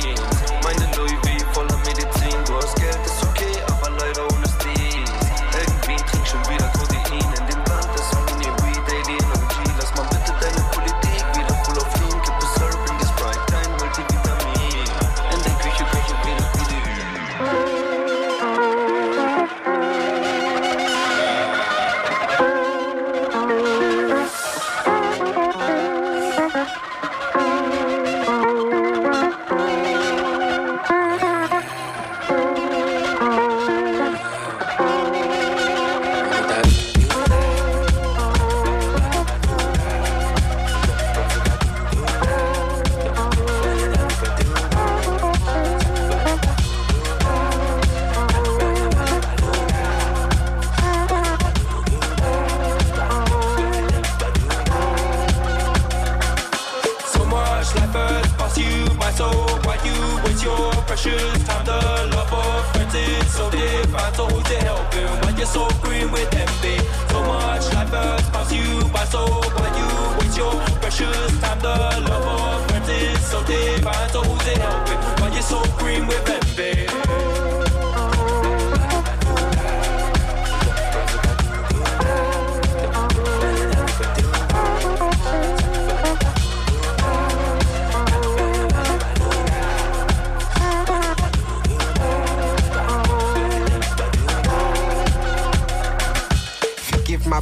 [60.96, 65.36] precious time the love of friends is so divine so who's to help you when
[65.36, 66.78] you're so green with envy?
[67.10, 71.76] So much life has passed you by so why you waste your precious time the
[72.08, 76.30] love of is so divine so who's to help you when you're so green with
[76.30, 76.45] envy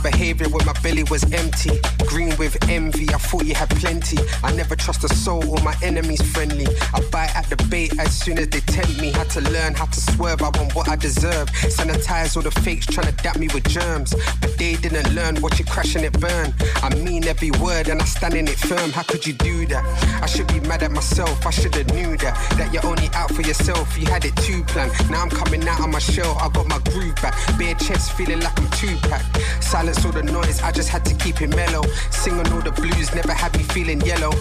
[0.03, 1.79] behavior when my belly was empty.
[2.13, 4.19] Green with envy, I thought you had plenty.
[4.43, 6.67] I never trust a soul or my enemies friendly.
[6.93, 9.09] I bite at the bait as soon as they tempt me.
[9.09, 11.49] Had to learn how to swerve, I want what I deserve.
[11.49, 14.13] Sanitize all the fakes trying to dap me with germs.
[14.41, 16.53] But they didn't learn, watch it crash and it burn.
[16.83, 18.91] I mean every word and I stand in it firm.
[18.91, 19.83] How could you do that?
[20.21, 22.35] I should be mad at myself, I should have knew that.
[22.57, 24.91] That you're only out for yourself, you had it too planned.
[25.09, 27.33] Now I'm coming out of my shell, I got my groove back.
[27.57, 29.23] Bare chest feeling like I'm two pack.
[29.63, 31.81] Silence all the noise, I just had to keep it mellow.
[32.11, 34.31] Singing all the blues never had me feeling yellow.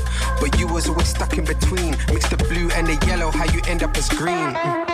[0.40, 1.96] But you was always stuck in between.
[2.08, 4.54] Mix the blue and the yellow, how you end up as green.
[4.54, 4.91] Mm.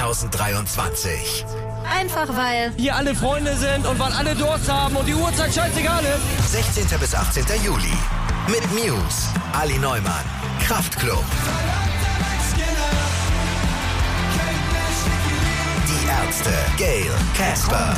[0.00, 1.44] 2023.
[1.98, 2.72] Einfach weil.
[2.78, 6.52] Hier alle Freunde sind und weil alle Durst haben und die Uhrzeit scheißegal ist.
[6.52, 6.98] 16.
[6.98, 7.44] bis 18.
[7.62, 7.92] Juli.
[8.48, 10.24] Mit Muse, Ali Neumann,
[10.60, 11.24] Kraftklub.
[15.86, 17.94] Die Ärzte, Gail, Casper.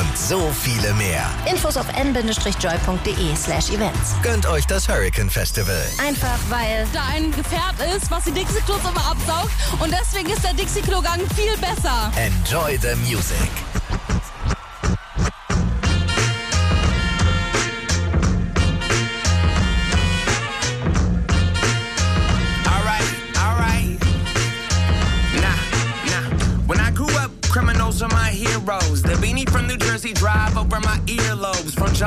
[0.00, 1.28] Und so viele mehr.
[1.44, 4.14] Infos auf n-joy.de slash events.
[4.22, 5.76] Gönnt euch das Hurricane Festival.
[5.98, 6.86] Einfach weil.
[6.94, 9.50] da ein Gefährt ist, was die Dixie-Klos immer absaugt.
[9.78, 12.10] Und deswegen ist der Dixie-Klo-Gang viel besser.
[12.16, 13.50] Enjoy the music.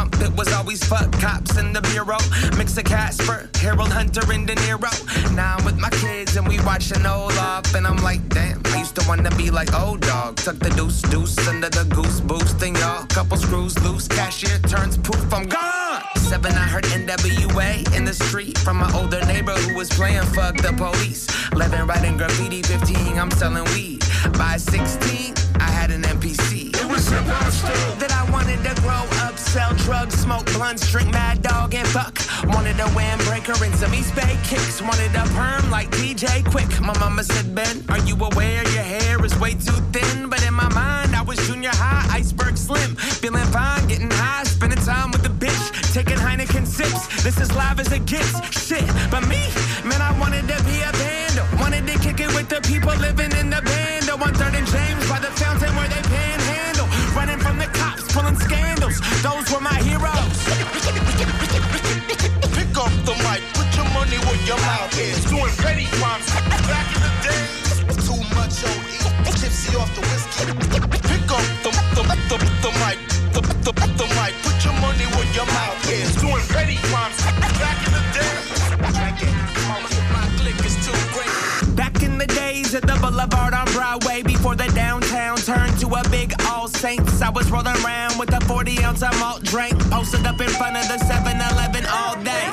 [0.03, 2.17] Jump, it was always fuck cops in the bureau.
[2.57, 4.91] Mix of Casper, Harold Hunter, and De Niro.
[5.35, 7.73] Now I'm with my kids and we watching old off.
[7.75, 10.37] And I'm like, damn, I used to wanna be like old dog.
[10.37, 12.61] Tuck the deuce, deuce under the goose boost.
[12.61, 14.07] And y'all, couple screws loose.
[14.07, 16.01] Cashier turns poof, I'm gone.
[16.15, 20.57] Seven, I heard NWA in the street from my older neighbor who was playing fuck
[20.57, 21.27] the police.
[21.51, 22.61] 11, writing graffiti.
[22.63, 24.03] 15, I'm selling weed.
[24.37, 25.12] By 16,
[30.63, 32.15] blunts, drink mad dog, and fuck.
[32.55, 34.81] Wanted a windbreaker and some East Bay kicks.
[34.81, 36.71] Wanted a perm like DJ Quick.
[36.79, 40.29] My mama said, Ben, are you aware your hair is way too thin?
[40.29, 42.95] But in my mind, I was junior high, iceberg slim.
[42.95, 45.65] Feeling fine, getting high, spending time with the bitch.
[45.93, 47.01] Taking Heineken sips.
[47.23, 48.31] This is live as it gets.
[48.65, 49.41] Shit, but me,
[49.83, 51.45] man, I wanted to be a vandal.
[51.59, 54.03] Wanted to kick it with the people living in the band.
[54.13, 56.87] One third and James by the fountain where they panhandle.
[57.17, 59.01] Running from the cops, pulling scandals.
[59.23, 60.32] Those were my heroes.
[64.47, 65.23] Your mouth is.
[65.25, 66.27] Doing petty crimes
[66.67, 67.79] back in the days.
[68.03, 70.51] Too much OE, tipsy off the whiskey.
[71.07, 72.99] Pick up the, the, the, the mic,
[73.31, 76.15] the, the, the mic, put your money where your mouth is.
[76.19, 77.19] Doing petty crimes
[77.59, 78.43] back in the days.
[80.11, 81.75] My click is too great.
[81.75, 86.03] Back in the days at the Boulevard on Broadway, before the downtown turned to a
[86.09, 90.25] big All Saints, I was rolling around with a 40 ounce of malt drink, posted
[90.25, 92.52] up in front of the 7 Eleven all day.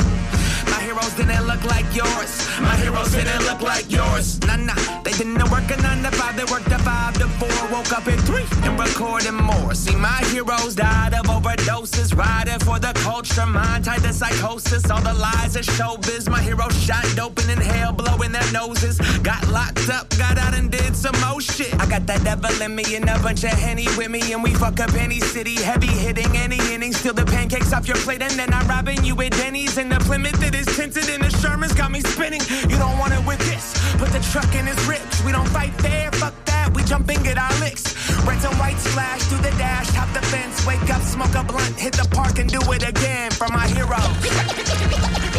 [1.21, 2.49] Didn't look like yours.
[2.63, 4.41] My heroes didn't look like yours.
[4.41, 4.75] Nah, nah.
[5.03, 7.50] They didn't work a 9 to 5, they worked a 5 to 4.
[7.81, 9.73] Woke up at 3 and recorded more.
[9.75, 12.15] See, my heroes died of overdoses.
[12.15, 14.91] Riding for the culture, mind tied to psychosis.
[14.91, 16.29] All the lies of showbiz.
[16.29, 18.99] My heroes shot dope and inhale, blowing their noses.
[19.23, 21.73] Got locked up, got out and did some more shit.
[21.81, 24.31] I got that devil in me and a bunch of Henny with me.
[24.35, 26.93] And we fuck up any city, heavy hitting any inning.
[26.93, 29.79] Steal the pancakes off your plate and then I'm robbing you at Denny's.
[29.79, 32.43] And the Plymouth that is tinted and the Sherman's got me spinning.
[32.69, 33.73] You don't want it with this.
[33.97, 35.25] Put the truck in his ribs.
[35.25, 36.50] We don't fight fair, fuck that.
[36.91, 37.95] We jump and get our licks.
[38.27, 41.79] Reds and white splash through the dash, top the fence, wake up, smoke a blunt,
[41.79, 45.27] hit the park and do it again for my heroes.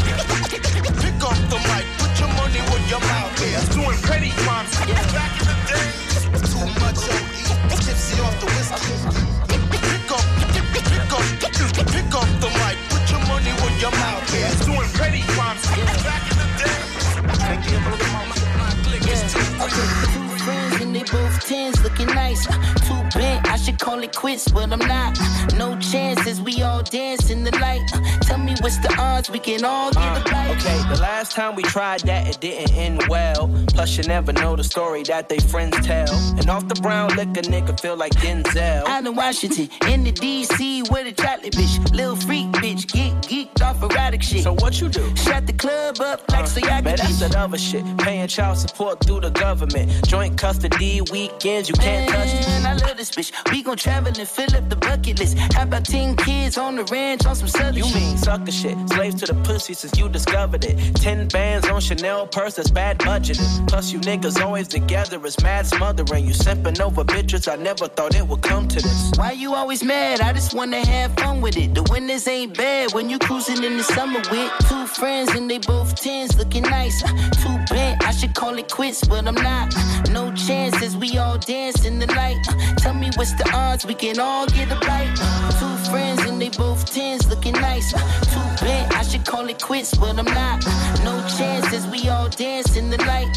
[24.49, 25.17] but I'm not.
[25.55, 27.87] No chances, we all dance in the light.
[28.23, 30.21] Tell me what's the odds, we can all get uh.
[30.21, 30.40] a bite.
[30.51, 33.49] Okay, the last time we tried that, it didn't end well.
[33.69, 36.11] Plus, you never know the story that they friends tell.
[36.37, 38.85] And off the brown liquor, nigga feel like Denzel.
[38.85, 43.61] Out in Washington, in the DC, with a chocolate bitch, little freak bitch, get geeked
[43.61, 44.43] off erotic shit.
[44.43, 45.15] So what you do?
[45.15, 47.85] Shut the club up like uh, so y'all Man, that's that other shit.
[47.99, 50.05] Paying child support through the government.
[50.05, 52.45] Joint custody weekends, you can't touch it.
[52.47, 53.31] Man, I love this bitch.
[53.53, 55.37] We gon' travel and fill up the bucket list.
[55.53, 57.95] How about 10 kids on the ranch on some southern You shit?
[57.95, 58.77] mean sucker shit.
[58.89, 60.95] Slaves to the pussy since you discovered it.
[60.95, 63.67] Ten bands on Chanel purse, that's bad budgeting.
[63.67, 66.25] Plus, you niggas always together, it's mad smothering.
[66.25, 69.11] You simping over bitches, I never thought it would come to this.
[69.15, 70.21] Why you always mad?
[70.21, 71.75] I just wanna have fun with it.
[71.75, 75.59] The winters ain't bad when you cruising in the summer with two friends and they
[75.59, 77.03] both tens looking nice.
[77.03, 79.73] Uh, too bent, I should call it quits, but I'm not.
[79.75, 82.37] Uh, no chances, we all dance in the light.
[82.49, 85.15] Uh, tell me what's the odds, we can all get a bite.
[85.59, 87.91] Two friends and they both tens looking nice.
[87.91, 90.65] Too bent, I should call it quits, but I'm not.
[91.03, 93.30] No chances, we all dance in the light.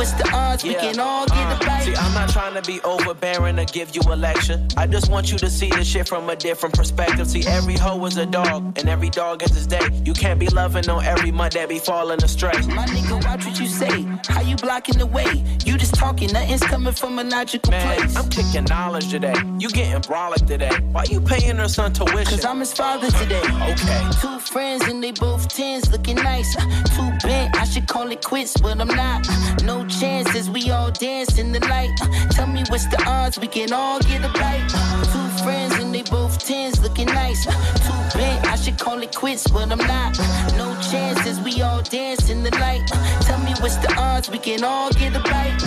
[0.00, 1.82] What's the odds, we can all get a uh, bite.
[1.82, 4.58] See, I'm not trying to be overbearing or give you a lecture.
[4.74, 7.28] I just want you to see the shit from a different perspective.
[7.28, 9.86] See, every hoe is a dog, and every dog has his day.
[10.06, 12.58] You can't be loving on every mud that be falling astray.
[12.68, 14.06] My nigga, watch what you say.
[14.28, 15.44] How you blocking the way?
[15.66, 18.16] You just talking, nothing's coming from a logical Man, place.
[18.16, 19.34] I'm kicking knowledge today.
[19.58, 20.74] You getting brolic today.
[20.92, 22.24] Why you paying her son tuition?
[22.24, 23.42] Cause I'm his father today.
[23.44, 24.10] Okay.
[24.18, 26.54] Two friends and they both tens looking nice.
[26.54, 29.28] Too bent, I should call it quits, but I'm not.
[29.62, 31.90] No chances, we all dance in the light.
[32.00, 34.70] Uh, tell me what's the odds, we can all get a bite.
[34.74, 37.46] Uh, two friends and they both tens looking nice.
[37.46, 40.18] Uh, Too bent, I should call it quits, but I'm not.
[40.56, 42.86] No chances, we all dance in the light.
[43.22, 45.60] Tell me what's the odds, we can all get a bite.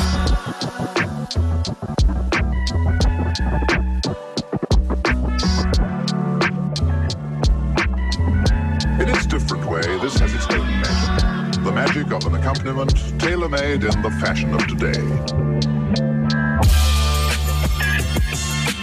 [9.01, 11.22] In its different way, this has its own magic.
[11.63, 14.99] The magic of an accompaniment tailor-made in the fashion of today.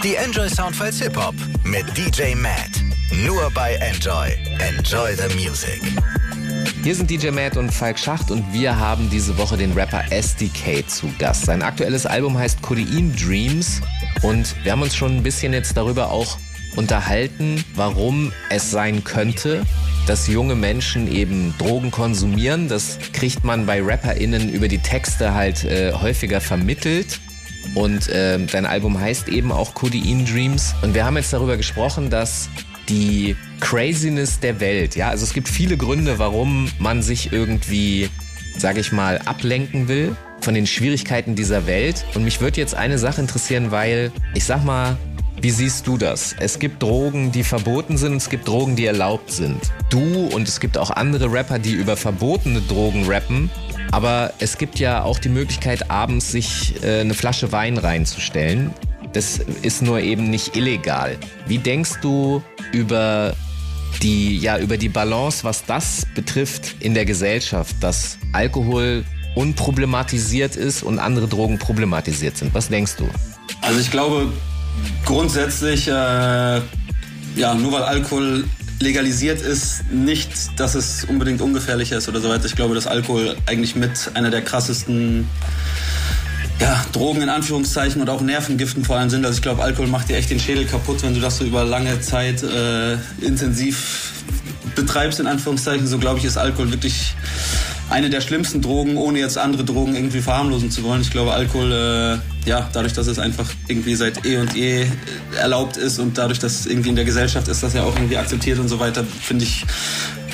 [0.02, 2.70] Die Enjoy Soundfiles Hip Hop mit DJ Matt.
[3.26, 4.34] Nur bei Enjoy.
[4.60, 5.82] Enjoy the Music.
[6.82, 10.88] Hier sind DJ Matt und Falk Schacht und wir haben diese Woche den Rapper SDK
[10.88, 11.44] zu Gast.
[11.44, 13.82] Sein aktuelles Album heißt Codein Dreams
[14.22, 16.38] und wir haben uns schon ein bisschen jetzt darüber auch
[16.76, 19.64] unterhalten, warum es sein könnte,
[20.06, 22.68] dass junge Menschen eben Drogen konsumieren.
[22.68, 27.20] Das kriegt man bei RapperInnen über die Texte halt äh, häufiger vermittelt.
[27.74, 30.74] Und äh, dein Album heißt eben auch Codeine Dreams.
[30.82, 32.48] Und wir haben jetzt darüber gesprochen, dass
[32.88, 38.08] die Craziness der Welt, ja, also es gibt viele Gründe, warum man sich irgendwie,
[38.58, 42.04] sage ich mal, ablenken will von den Schwierigkeiten dieser Welt.
[42.14, 44.96] Und mich würde jetzt eine Sache interessieren, weil ich sag mal,
[45.42, 46.34] wie siehst du das?
[46.38, 49.58] Es gibt Drogen, die verboten sind, es gibt Drogen, die erlaubt sind.
[49.88, 53.50] Du und es gibt auch andere Rapper, die über verbotene Drogen rappen.
[53.90, 58.72] Aber es gibt ja auch die Möglichkeit, abends sich äh, eine Flasche Wein reinzustellen.
[59.14, 61.16] Das ist nur eben nicht illegal.
[61.46, 63.34] Wie denkst du über
[64.02, 70.82] die, ja, über die Balance, was das betrifft in der Gesellschaft, dass Alkohol unproblematisiert ist
[70.82, 72.52] und andere Drogen problematisiert sind?
[72.54, 73.08] Was denkst du?
[73.62, 74.30] Also ich glaube
[75.04, 78.44] grundsätzlich, äh, ja, nur weil Alkohol
[78.80, 82.46] legalisiert ist, nicht, dass es unbedingt ungefährlicher ist oder so weiter.
[82.46, 85.28] Ich glaube, dass Alkohol eigentlich mit einer der krassesten
[86.60, 89.24] ja, Drogen in Anführungszeichen und auch Nervengiften vor allem sind.
[89.24, 91.64] Also ich glaube, Alkohol macht dir echt den Schädel kaputt, wenn du das so über
[91.64, 94.12] lange Zeit äh, intensiv
[94.74, 95.86] betreibst, in Anführungszeichen.
[95.86, 97.14] So glaube ich, ist Alkohol wirklich
[97.88, 101.00] eine der schlimmsten Drogen, ohne jetzt andere Drogen irgendwie verharmlosen zu wollen.
[101.00, 104.86] Ich glaube, Alkohol, äh, ja, dadurch, dass es einfach irgendwie seit eh und je
[105.38, 108.58] erlaubt ist und dadurch, dass irgendwie in der Gesellschaft ist, das ja auch irgendwie akzeptiert
[108.58, 109.64] und so weiter, finde ich,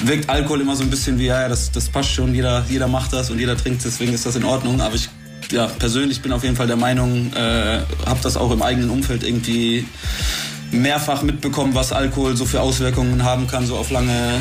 [0.05, 2.89] wirkt Alkohol immer so ein bisschen wie, ja, ja das, das passt schon, jeder, jeder
[2.89, 4.81] macht das und jeder trinkt, deswegen ist das in Ordnung.
[4.81, 5.09] Aber ich
[5.51, 9.23] ja, persönlich bin auf jeden Fall der Meinung, äh, habe das auch im eigenen Umfeld
[9.23, 9.87] irgendwie
[10.73, 14.41] mehrfach mitbekommen, was Alkohol so für Auswirkungen haben kann, so auf lange,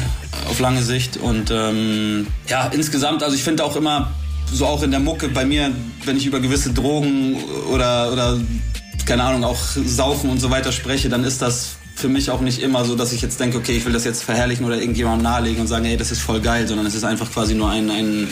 [0.49, 1.17] auf lange Sicht.
[1.17, 4.11] Und ähm, ja, insgesamt, also ich finde auch immer,
[4.51, 5.71] so auch in der Mucke bei mir,
[6.05, 7.37] wenn ich über gewisse Drogen
[7.71, 8.39] oder, oder
[9.05, 12.61] keine Ahnung, auch Saufen und so weiter spreche, dann ist das für mich auch nicht
[12.61, 15.61] immer so, dass ich jetzt denke, okay, ich will das jetzt verherrlichen oder irgendjemandem nahelegen
[15.61, 18.27] und sagen, hey, das ist voll geil, sondern es ist einfach quasi nur ein, ein,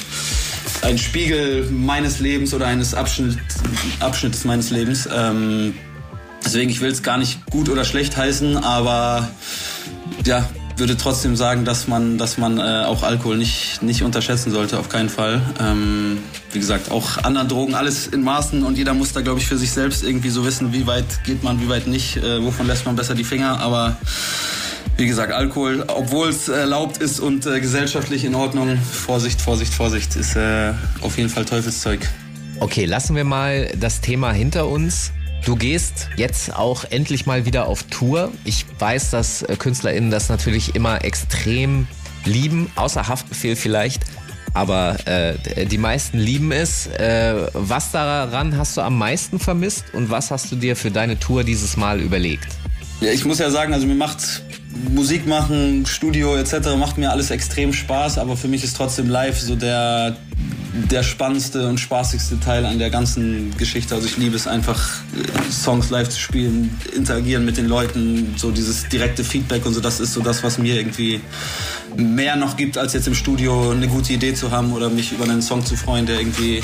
[0.81, 3.37] ein Spiegel meines Lebens oder eines Abschnitt,
[3.99, 5.07] Abschnittes meines Lebens.
[5.13, 5.75] Ähm,
[6.43, 9.29] deswegen, ich will es gar nicht gut oder schlecht heißen, aber
[10.25, 14.79] ja, würde trotzdem sagen, dass man, dass man äh, auch Alkohol nicht, nicht unterschätzen sollte,
[14.79, 15.41] auf keinen Fall.
[15.59, 16.19] Ähm,
[16.51, 19.57] wie gesagt, auch anderen Drogen, alles in Maßen und jeder muss da, glaube ich, für
[19.57, 22.85] sich selbst irgendwie so wissen, wie weit geht man, wie weit nicht, äh, wovon lässt
[22.85, 23.59] man besser die Finger.
[23.59, 23.97] Aber
[24.97, 30.15] wie gesagt, Alkohol, obwohl es erlaubt ist und äh, gesellschaftlich in Ordnung, Vorsicht, Vorsicht, Vorsicht,
[30.15, 32.07] ist äh, auf jeden Fall Teufelszeug.
[32.59, 35.11] Okay, lassen wir mal das Thema hinter uns.
[35.45, 38.31] Du gehst jetzt auch endlich mal wieder auf Tour.
[38.45, 41.87] Ich weiß, dass äh, KünstlerInnen das natürlich immer extrem
[42.23, 44.03] lieben, außer Haftbefehl vielleicht.
[44.53, 46.87] Aber äh, die meisten lieben es.
[46.87, 51.19] Äh, was daran hast du am meisten vermisst und was hast du dir für deine
[51.19, 52.47] Tour dieses Mal überlegt?
[53.01, 54.43] Ja, ich muss ja sagen, also mir macht
[54.91, 56.75] Musik machen, Studio etc.
[56.77, 60.15] macht mir alles extrem Spaß, aber für mich ist trotzdem live so der
[60.73, 63.93] der spannendste und spaßigste Teil an der ganzen Geschichte.
[63.93, 65.01] Also ich liebe es einfach,
[65.51, 69.81] Songs live zu spielen, interagieren mit den Leuten, so dieses direkte Feedback und so.
[69.81, 71.21] Das ist so das, was mir irgendwie
[71.95, 75.25] mehr noch gibt, als jetzt im Studio eine gute Idee zu haben oder mich über
[75.25, 76.63] einen Song zu freuen, der irgendwie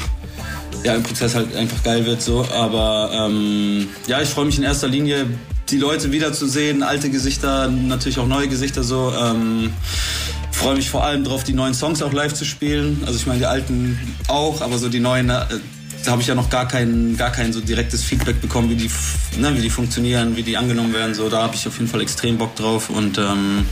[0.84, 2.22] ja, im Prozess halt einfach geil wird.
[2.22, 2.47] So.
[2.51, 5.28] Aber ähm, ja, ich freue mich in erster Linie,
[5.70, 9.14] die Leute wiederzusehen, alte Gesichter, natürlich auch neue Gesichter so.
[9.22, 9.72] Ähm,
[10.60, 13.01] freue mich vor allem darauf, die neuen Songs auch live zu spielen.
[13.05, 13.97] Also ich meine, die alten
[14.28, 15.45] auch, aber so die neuen, äh,
[16.03, 18.91] da habe ich ja noch gar kein, gar kein so direktes Feedback bekommen, wie die,
[19.39, 21.16] ne, wie die funktionieren, wie die angenommen werden.
[21.16, 23.66] So, da habe ich auf jeden Fall extrem Bock drauf und ähm,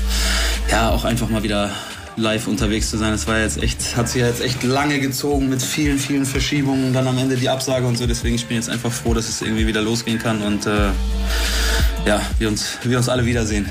[0.71, 1.71] ja, auch einfach mal wieder
[2.15, 3.11] live unterwegs zu sein.
[3.11, 6.93] Das war jetzt echt, hat sich ja jetzt echt lange gezogen mit vielen, vielen Verschiebungen,
[6.93, 8.07] dann am Ende die Absage und so.
[8.07, 10.87] Deswegen ich bin jetzt einfach froh, dass es irgendwie wieder losgehen kann und äh,
[12.05, 13.69] ja, wir uns, wir uns alle wiedersehen.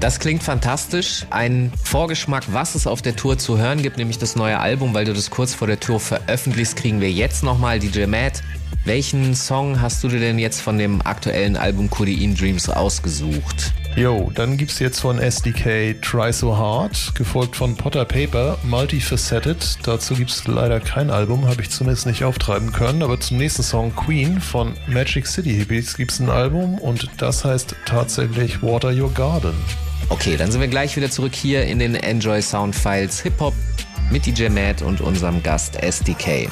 [0.00, 1.26] Das klingt fantastisch.
[1.30, 5.04] Ein Vorgeschmack, was es auf der Tour zu hören gibt, nämlich das neue Album, weil
[5.04, 8.42] du das kurz vor der Tour veröffentlichst, kriegen wir jetzt nochmal DJ Matt.
[8.84, 13.72] Welchen Song hast du dir denn jetzt von dem aktuellen Album Codeine Dreams ausgesucht?
[13.96, 19.78] Jo, dann gibt's jetzt von SDK Try So Hard, gefolgt von Potter Paper, Multifaceted.
[19.82, 23.02] Dazu gibt's leider kein Album, habe ich zumindest nicht auftreiben können.
[23.02, 27.74] Aber zum nächsten Song Queen von Magic City Hippies gibt's ein Album und das heißt
[27.84, 29.54] tatsächlich Water Your Garden.
[30.10, 33.54] Okay, dann sind wir gleich wieder zurück hier in den Enjoy Sound Files Hip Hop
[34.10, 36.48] mit DJ Matt und unserem Gast SDK.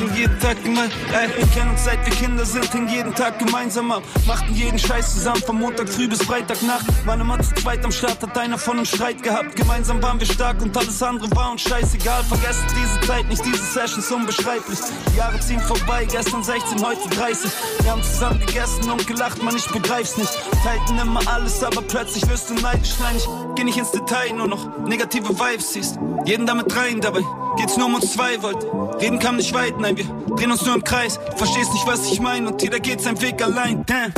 [0.00, 0.90] Sind in jeden Tag gemein.
[1.12, 4.02] Ey, wir kennen uns seit wir Kinder sind, in jeden Tag gemeinsam ab.
[4.26, 6.86] Machten jeden Scheiß zusammen, von Montag früh bis Freitagnacht.
[7.06, 9.54] Waren immer zu zweit am Start, hat einer von uns Streit gehabt.
[9.56, 12.24] Gemeinsam waren wir stark und alles andere war uns scheißegal.
[12.24, 14.78] Vergesst diese Zeit nicht, diese Sessions unbeschreiblich.
[15.12, 17.50] Die Jahre ziehen vorbei, gestern 16, heute 30.
[17.82, 20.32] Wir haben zusammen gegessen und gelacht, man, ich begreif's nicht.
[20.64, 22.94] Teilten immer alles, aber plötzlich wirst du neidisch.
[23.00, 25.98] Nein, ich geh nicht ins Detail, nur noch negative Vibes siehst.
[26.24, 27.20] Jeden damit rein dabei.
[27.56, 28.64] geht's nur um uns zwei, wollt.
[29.00, 30.04] Reden kam nicht weit, nein, wir
[30.36, 31.18] drehen uns nur im Kreis.
[31.30, 34.12] Du verstehst nicht, was ich mein und jeder geht seinen Weg allein, damn.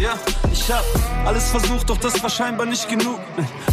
[0.00, 0.14] Ja,
[0.52, 0.84] ich hab
[1.26, 3.20] alles versucht, doch das war scheinbar nicht genug.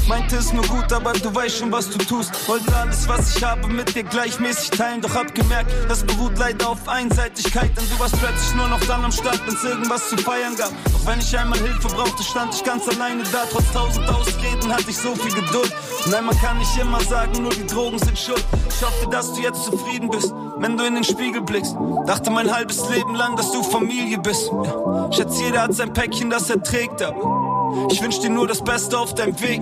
[0.07, 2.47] Meinte es nur gut, aber du weißt schon, was du tust.
[2.47, 5.01] Wollte alles, was ich habe, mit dir gleichmäßig teilen.
[5.01, 7.75] Doch hab gemerkt, das beruht leider auf Einseitigkeit.
[7.75, 10.71] Denn du warst plötzlich nur noch dann am Start, wenn's irgendwas zu feiern gab.
[10.91, 13.45] Doch wenn ich einmal Hilfe brauchte, stand ich ganz alleine da.
[13.51, 15.73] Trotz tausend Ausreden hatte ich so viel Geduld.
[16.07, 18.45] Nein, man kann nicht immer sagen, nur die Drogen sind schuld.
[18.69, 21.75] Ich hoffe, dass du jetzt zufrieden bist, wenn du in den Spiegel blickst.
[22.05, 24.51] Dachte mein halbes Leben lang, dass du Familie bist.
[24.51, 25.11] Ja.
[25.11, 28.97] Schätze, jeder hat sein Päckchen, das er trägt, aber ich wünsch dir nur das Beste
[28.97, 29.61] auf deinem Weg.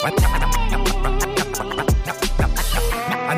[0.00, 0.10] I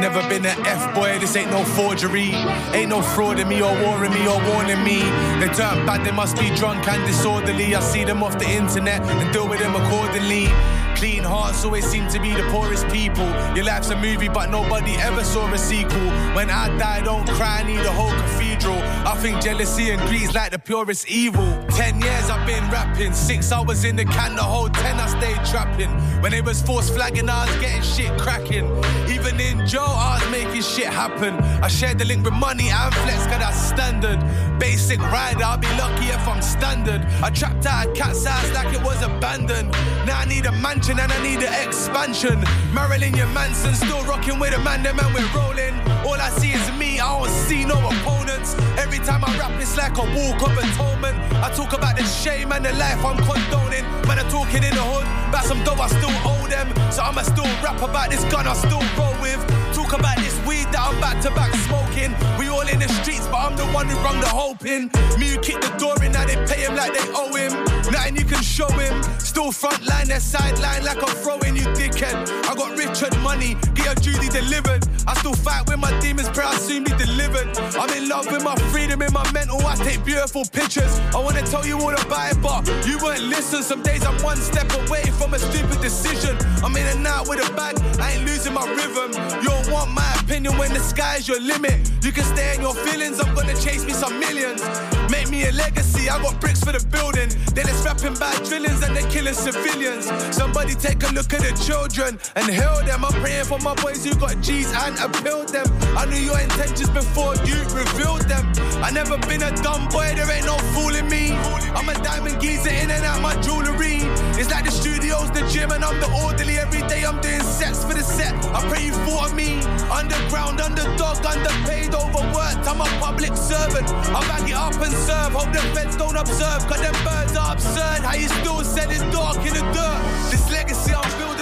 [0.01, 2.31] never been an F boy, this ain't no forgery.
[2.73, 5.01] Ain't no fraud in me or warring me or warning me.
[5.41, 7.75] They turn bad, they must be drunk and disorderly.
[7.75, 10.49] I see them off the internet and deal with them accordingly.
[10.97, 13.27] Clean hearts always seem to be the poorest people.
[13.55, 16.11] Your life's a movie, but nobody ever saw a sequel.
[16.35, 18.50] When I die, don't cry, I need a whole cathedral.
[18.69, 21.47] I think jealousy and greed's like the purest evil.
[21.71, 25.45] Ten years I've been rapping, six hours in the can, the whole ten I stayed
[25.47, 25.91] trapping.
[26.23, 28.67] When it was forced flagging, I was getting shit cracking.
[29.09, 31.35] Even in jail, I was making shit happen.
[31.63, 34.21] I shared the link with money and flex, cause that's standard.
[34.59, 37.03] Basic rider, I'll be lucky if I'm standard.
[37.23, 39.71] I trapped out a cat's house like it was abandoned.
[40.07, 42.45] Now I need a mansion and I need an expansion.
[42.75, 46.00] Marilyn, your Manson, still rocking with a man, the man we're rolling.
[46.11, 48.59] All I see is me, I don't see no opponents.
[48.77, 51.17] Every time I rap, it's like a walk of atonement.
[51.39, 53.87] I talk about the shame and the life I'm condoning.
[54.11, 56.67] Man, I'm talking in the hood, about some dough I still owe them.
[56.91, 59.39] So I'ma still rap about this gun I still roll with.
[59.71, 62.11] Talk about this weed that I'm back to back smoking.
[62.37, 64.91] We all in the streets, but I'm the one who rung the hope in.
[65.15, 67.55] Me who kicked the door in, now they pay him like they owe him.
[67.87, 68.99] Nothing you can show him.
[69.23, 72.19] Still front line, their sideline like I'm throwing you dickhead.
[72.51, 74.90] I got Richard money, get your duty delivered.
[75.07, 77.49] I still fight with my demons, pray I soon be delivered.
[77.77, 79.61] I'm in love with my freedom, in my mental.
[79.67, 80.99] I take beautiful pictures.
[81.15, 83.63] I wanna tell you all about it, but you won't listen.
[83.63, 86.37] Some days I'm one step away from a stupid decision.
[86.63, 89.13] I'm in and out with a bag, I ain't losing my rhythm.
[89.43, 91.91] You don't want my opinion when the sky's your limit.
[92.03, 94.63] You can stay in your feelings, I'm gonna chase me some millions.
[95.11, 97.29] Make me a legacy, I got bricks for the building.
[97.55, 100.07] Then it's rapping bad drillings and they're killing civilians.
[100.35, 103.05] Somebody take a look at the children and heal them.
[103.05, 105.67] I'm praying for my boys who got G's appealed them.
[105.97, 108.51] I knew your intentions before you revealed them.
[108.83, 111.33] I never been a dumb boy, there ain't no fooling me.
[111.77, 114.03] I'm a diamond geezer in and out my jewelry.
[114.41, 116.59] It's like the studio's the gym and I'm the orderly.
[116.59, 118.35] Every day I'm doing sets for the set.
[118.55, 119.61] I pray you thought of me.
[119.93, 122.67] Underground, underdog, underpaid, overworked.
[122.67, 123.89] I'm a public servant.
[124.17, 125.33] I back it up and serve.
[125.33, 126.67] Hope the feds don't observe.
[126.67, 128.01] Cause them birds are absurd.
[128.03, 130.01] How you still said it's dark in the dirt.
[130.31, 131.40] This legacy I'm building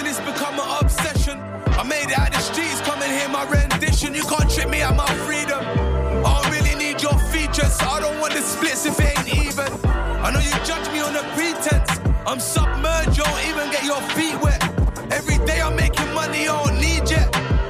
[1.79, 4.13] I made it out the streets, come and hear my rendition.
[4.13, 5.63] You can't trip me out my freedom.
[5.63, 9.47] I don't really need your features, so I don't want the splits if it ain't
[9.47, 9.71] even.
[9.87, 12.01] I know you judge me on a pretense.
[12.27, 14.61] I'm submerged, you don't even get your feet wet.
[15.09, 16.68] Every day I'm making money, yet.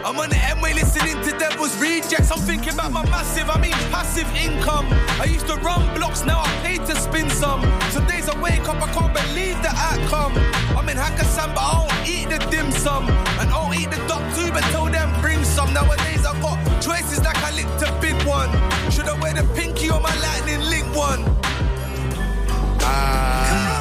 [0.10, 2.32] I'm on the M-way listening to Devil's Rejects.
[2.32, 4.88] I'm thinking about my massive, I mean passive income.
[5.22, 7.62] I used to run blocks, now I pay to spin some.
[7.92, 10.34] Some days I wake up, I can't believe the outcome.
[10.76, 13.08] I'm in Hakkasan, but I don't eat the dim sum.
[13.38, 15.72] And I don't eat the duck too, but tell them bring some.
[15.76, 18.50] Nowadays I got choices like I licked a big one.
[18.90, 21.22] Should I wear the pinky or my lightning link one?
[22.82, 23.79] Ah.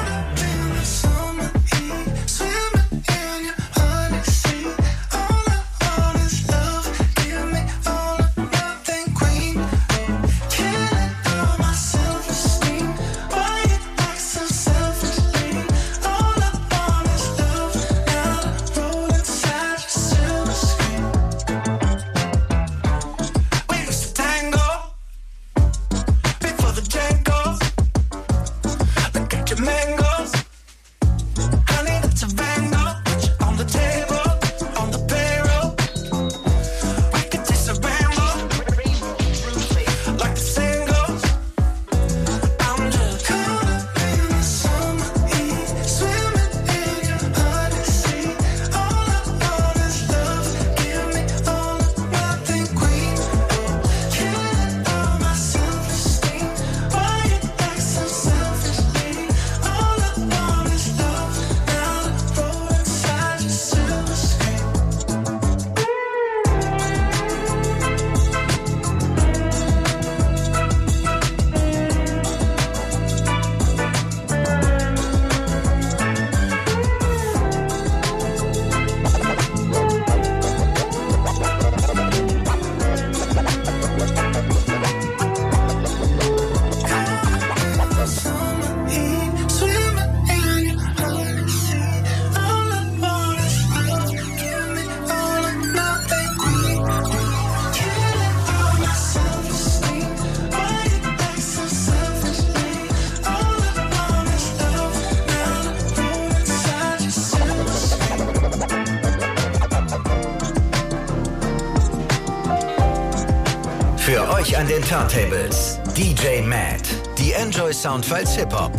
[114.89, 116.81] Turntables DJ Matt.
[117.19, 118.73] Die Enjoy Soundfiles Hip-Hop.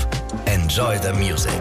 [0.47, 1.53] Enjoy the music.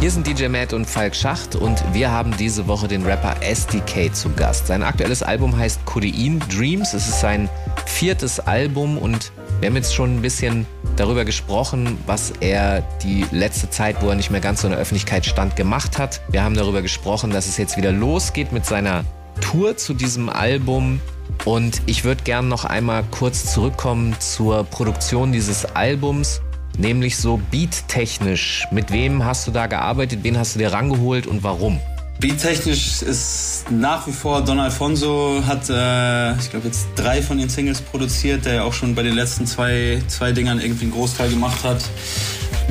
[0.00, 4.14] Hier sind DJ Matt und Falk Schacht und wir haben diese Woche den Rapper SDK
[4.14, 4.66] zu Gast.
[4.66, 6.92] Sein aktuelles Album heißt Codein Dreams.
[6.92, 7.48] Es ist sein
[7.86, 10.66] viertes Album und wir haben jetzt schon ein bisschen
[10.96, 14.80] darüber gesprochen, was er die letzte Zeit, wo er nicht mehr ganz so in der
[14.80, 16.20] Öffentlichkeit stand, gemacht hat.
[16.28, 19.06] Wir haben darüber gesprochen, dass es jetzt wieder losgeht mit seiner
[19.40, 21.00] Tour zu diesem Album.
[21.44, 26.40] Und ich würde gerne noch einmal kurz zurückkommen zur Produktion dieses Albums,
[26.78, 28.66] nämlich so beattechnisch.
[28.70, 31.80] Mit wem hast du da gearbeitet, wen hast du dir rangeholt und warum?
[32.20, 37.48] Beattechnisch ist nach wie vor Don Alfonso hat, äh, ich glaube jetzt drei von den
[37.48, 41.28] Singles produziert, der ja auch schon bei den letzten zwei, zwei Dingern irgendwie einen Großteil
[41.28, 41.84] gemacht hat.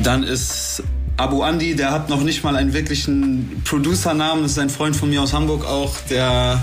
[0.02, 0.82] Dann ist
[1.16, 5.10] Abu Andi, der hat noch nicht mal einen wirklichen Producer-Namen, das ist ein Freund von
[5.10, 6.60] mir aus Hamburg auch, der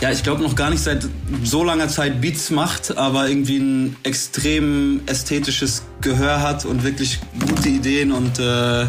[0.00, 1.06] ja, ich glaube noch gar nicht seit
[1.44, 7.68] so langer Zeit Beats macht, aber irgendwie ein extrem ästhetisches Gehör hat und wirklich gute
[7.68, 8.86] Ideen und äh,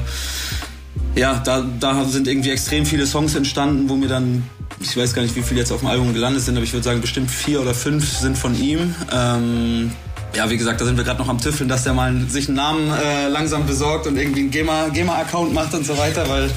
[1.15, 4.43] ja, da, da sind irgendwie extrem viele Songs entstanden, wo mir dann,
[4.79, 6.85] ich weiß gar nicht, wie viele jetzt auf dem Album gelandet sind, aber ich würde
[6.85, 8.95] sagen, bestimmt vier oder fünf sind von ihm.
[9.11, 9.91] Ähm,
[10.35, 12.57] ja, wie gesagt, da sind wir gerade noch am Tüffeln, dass der mal sich einen
[12.57, 16.49] Namen äh, langsam besorgt und irgendwie einen GEMA-Account macht und so weiter, weil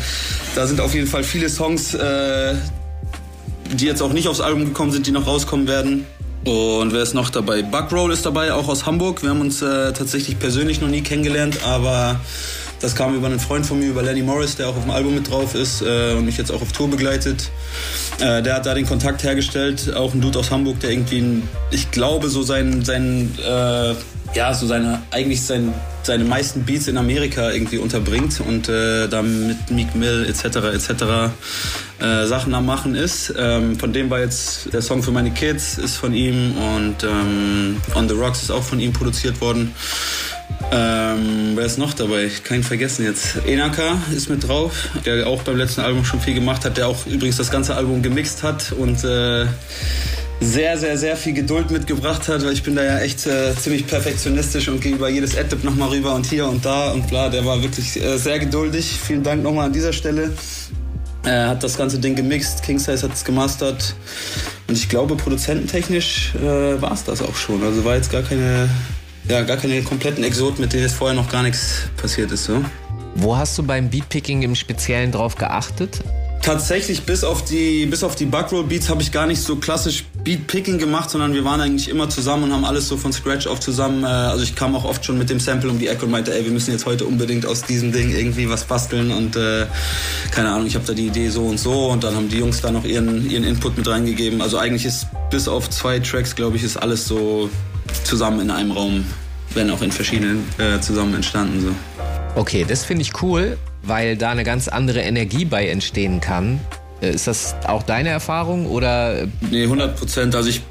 [0.54, 2.54] da sind auf jeden Fall viele Songs, äh,
[3.72, 6.06] die jetzt auch nicht aufs Album gekommen sind, die noch rauskommen werden.
[6.44, 7.62] Und wer ist noch dabei?
[7.62, 9.22] Buckroll ist dabei, auch aus Hamburg.
[9.22, 12.20] Wir haben uns äh, tatsächlich persönlich noch nie kennengelernt, aber
[12.84, 15.14] das kam über einen Freund von mir, über Lenny Morris, der auch auf dem Album
[15.14, 17.50] mit drauf ist äh, und mich jetzt auch auf Tour begleitet.
[18.20, 21.48] Äh, der hat da den Kontakt hergestellt, auch ein Dude aus Hamburg, der irgendwie, ein,
[21.70, 23.94] ich glaube, so sein, sein äh,
[24.34, 25.72] ja, so seine, eigentlich sein,
[26.02, 30.56] seine meisten Beats in Amerika irgendwie unterbringt und äh, da mit Meek Mill etc.
[30.74, 31.04] etc.
[32.00, 33.32] Äh, Sachen am machen ist.
[33.38, 37.80] Ähm, von dem war jetzt der Song für meine Kids ist von ihm und ähm,
[37.94, 39.72] On the Rocks ist auch von ihm produziert worden.
[40.76, 42.28] Ähm, wer ist noch dabei?
[42.42, 43.36] Keinen vergessen jetzt.
[43.46, 47.06] Enaka ist mit drauf, der auch beim letzten Album schon viel gemacht hat, der auch
[47.06, 49.46] übrigens das ganze Album gemixt hat und äh,
[50.40, 53.86] sehr, sehr, sehr viel Geduld mitgebracht hat, weil ich bin da ja echt äh, ziemlich
[53.86, 57.28] perfektionistisch und gehe über jedes Adlib nochmal rüber und hier und da und bla.
[57.28, 58.98] Der war wirklich äh, sehr geduldig.
[59.00, 60.32] Vielen Dank nochmal an dieser Stelle.
[61.22, 63.94] Er hat das ganze Ding gemixt, King Size hat es gemastert
[64.68, 67.62] und ich glaube, produzententechnisch äh, war es das auch schon.
[67.62, 68.68] Also war jetzt gar keine,
[69.28, 72.44] ja, gar keine kompletten Exoten, mit denen jetzt vorher noch gar nichts passiert ist.
[72.44, 72.64] So.
[73.16, 76.00] Wo hast du beim Beatpicking im Speziellen drauf geachtet?
[76.42, 80.04] Tatsächlich bis auf die bis auf die Buckroll Beats habe ich gar nicht so klassisch
[80.24, 83.60] Beatpicking gemacht, sondern wir waren eigentlich immer zusammen und haben alles so von Scratch auf
[83.60, 84.04] zusammen.
[84.04, 86.34] Äh, also ich kam auch oft schon mit dem Sample um die Ecke und meinte,
[86.34, 89.64] ey, wir müssen jetzt heute unbedingt aus diesem Ding irgendwie was basteln und äh,
[90.32, 92.60] keine Ahnung, ich habe da die Idee so und so und dann haben die Jungs
[92.60, 94.42] da noch ihren ihren Input mit reingegeben.
[94.42, 97.48] Also eigentlich ist bis auf zwei Tracks, glaube ich, ist alles so
[98.04, 99.04] zusammen in einem Raum,
[99.54, 102.40] wenn auch in verschiedenen äh, zusammen entstanden so.
[102.40, 106.60] Okay, das finde ich cool, weil da eine ganz andere Energie bei entstehen kann.
[107.00, 109.26] Äh, Ist das auch deine Erfahrung oder?
[109.50, 110.34] Nee, 100 Prozent.
[110.34, 110.62] Also ich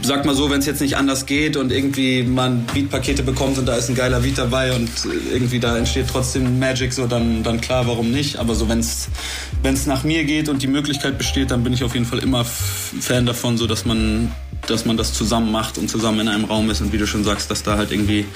[0.00, 3.66] sag mal so, wenn es jetzt nicht anders geht und irgendwie man Beatpakete bekommt und
[3.66, 4.88] da ist ein geiler Beat dabei und
[5.32, 8.36] irgendwie da entsteht trotzdem Magic, so dann, dann klar, warum nicht.
[8.36, 11.94] Aber so wenn es nach mir geht und die Möglichkeit besteht, dann bin ich auf
[11.94, 14.30] jeden Fall immer Fan davon, so dass man
[14.66, 17.24] dass man das zusammen macht und zusammen in einem Raum ist und wie du schon
[17.24, 18.26] sagst, dass da halt irgendwie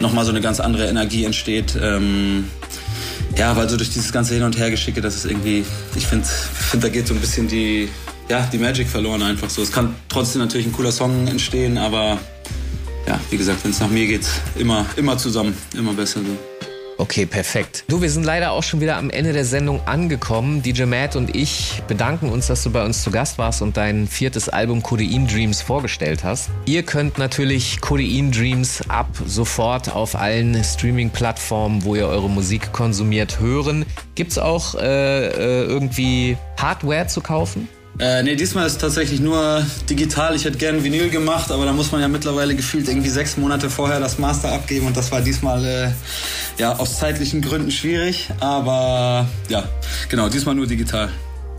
[0.00, 1.76] nochmal so eine ganz andere Energie entsteht.
[1.80, 2.44] Ähm,
[3.36, 5.64] ja, weil so durch dieses ganze Hin- und Hergeschicke, das ist irgendwie,
[5.94, 7.88] ich finde, find, da geht so ein bisschen die,
[8.28, 9.62] ja, die Magic verloren einfach so.
[9.62, 12.18] Es kann trotzdem natürlich ein cooler Song entstehen, aber
[13.06, 16.55] ja, wie gesagt, wenn es nach mir geht, immer, immer zusammen, immer besser so.
[16.98, 17.84] Okay, perfekt.
[17.88, 20.62] Du, wir sind leider auch schon wieder am Ende der Sendung angekommen.
[20.62, 24.06] DJ Matt und ich bedanken uns, dass du bei uns zu Gast warst und dein
[24.06, 26.48] viertes Album Codein Dreams vorgestellt hast.
[26.64, 33.40] Ihr könnt natürlich Codein Dreams ab sofort auf allen Streaming-Plattformen, wo ihr eure Musik konsumiert,
[33.40, 33.84] hören.
[34.14, 37.68] Gibt's auch äh, äh, irgendwie Hardware zu kaufen?
[37.98, 40.34] Äh, nee, diesmal ist tatsächlich nur digital.
[40.34, 43.70] Ich hätte gern Vinyl gemacht, aber da muss man ja mittlerweile gefühlt irgendwie sechs Monate
[43.70, 45.88] vorher das Master abgeben und das war diesmal äh,
[46.58, 48.28] ja aus zeitlichen Gründen schwierig.
[48.40, 49.64] Aber ja,
[50.10, 51.08] genau, diesmal nur digital.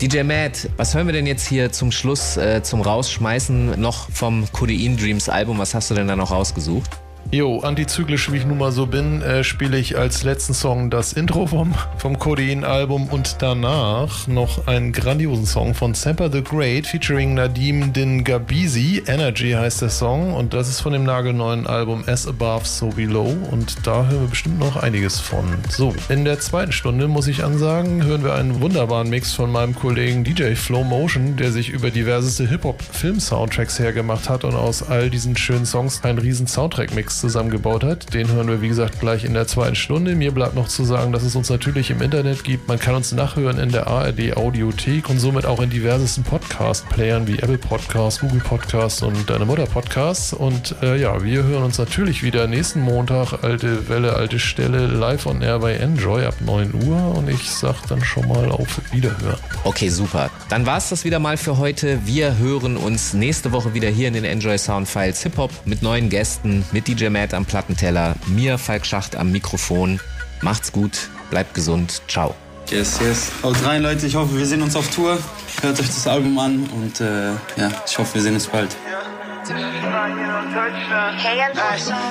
[0.00, 4.46] DJ Matt, was hören wir denn jetzt hier zum Schluss, äh, zum Rausschmeißen noch vom
[4.52, 5.58] Codein Dreams Album?
[5.58, 6.90] Was hast du denn da noch rausgesucht?
[7.30, 11.12] Jo, antizyklisch wie ich nun mal so bin, äh, spiele ich als letzten Song das
[11.12, 17.34] Intro vom, vom Codein-Album und danach noch einen grandiosen Song von Semper the Great featuring
[17.34, 19.02] Nadim Din Gabizi.
[19.06, 23.36] Energy heißt der Song und das ist von dem nagelneuen Album As Above, So Below
[23.50, 25.44] und da hören wir bestimmt noch einiges von.
[25.68, 29.74] So, in der zweiten Stunde muss ich ansagen, hören wir einen wunderbaren Mix von meinem
[29.74, 35.36] Kollegen DJ Flow Motion, der sich über diverseste Hip-Hop-Film-Soundtracks hergemacht hat und aus all diesen
[35.36, 38.14] schönen Songs einen riesen Soundtrack-Mix zusammengebaut hat.
[38.14, 40.14] Den hören wir, wie gesagt, gleich in der zweiten Stunde.
[40.14, 42.68] Mir bleibt noch zu sagen, dass es uns natürlich im Internet gibt.
[42.68, 47.38] Man kann uns nachhören in der ARD Audiothek und somit auch in diversesten Podcast-Playern wie
[47.38, 50.32] Apple Podcasts, Google Podcasts und Deine Mutter Podcasts.
[50.32, 55.26] Und äh, ja, wir hören uns natürlich wieder nächsten Montag, alte Welle, alte Stelle, live
[55.26, 57.16] on air bei Enjoy ab 9 Uhr.
[57.16, 59.38] Und ich sag dann schon mal auf Wiederhören.
[59.64, 60.30] Okay, super.
[60.48, 62.00] Dann war es das wieder mal für heute.
[62.06, 65.82] Wir hören uns nächste Woche wieder hier in den Enjoy Sound Files Hip Hop mit
[65.82, 70.00] neuen Gästen, mit DJ Matt am Plattenteller, mir Falk Schacht am Mikrofon.
[70.40, 72.34] Macht's gut, bleibt gesund, ciao.
[72.70, 73.30] Yes, yes.
[73.42, 74.06] Haut rein, Leute.
[74.06, 75.16] Ich hoffe, wir sehen uns auf Tour.
[75.62, 78.74] Hört euch das Album an und äh, ja, ich hoffe, wir sehen uns bald.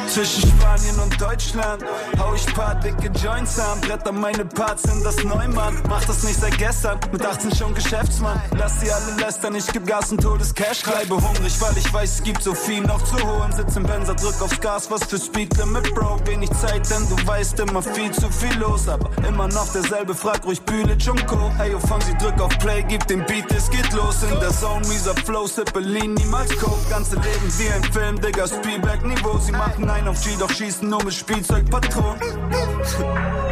[0.08, 1.84] Zwischen Spanien und Deutschland
[2.20, 5.78] hau ich paar dicke Joints an, bretter meine Parts in das Neumann.
[5.88, 8.42] Mach das nicht seit gestern, mit 18 schon Geschäftsmann.
[8.58, 10.82] Lass sie alle lästern, ich geb Gas und todes Cash.
[10.82, 13.52] Bleibe hungrig, weil ich weiß, es gibt so viel noch zu holen.
[13.52, 16.20] Sitz im Benzer, drück aufs Gas, was für Speedlimit, Bro.
[16.26, 18.88] Wenig Zeit, denn du weißt immer viel zu viel los.
[18.88, 21.52] Aber immer noch derselbe, frag ruhig Bülic und Co.
[21.58, 24.24] Hey, yo, fang sie, drück auf Play, gib den Beat, es geht los.
[24.24, 26.90] In der Zone, mieser Flow, Sippelin, niemals Coke.
[26.90, 29.38] Ganze Leben wie ein Film, Digga, Spielberg-Niveau.
[29.40, 32.20] Sie machen ein auf G, doch schießen nur mit Spielzeugpatronen.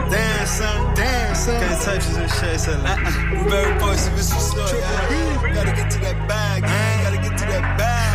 [0.10, 0.96] Damn, son.
[0.96, 2.96] Keine Zeit für so Scheiße, Alter.
[2.96, 3.50] Uh-uh.
[3.50, 5.54] Barry Boys, du bist so slow, yeah.
[5.54, 6.64] Gotta get to that bag.
[7.04, 8.15] Gotta get to that bag.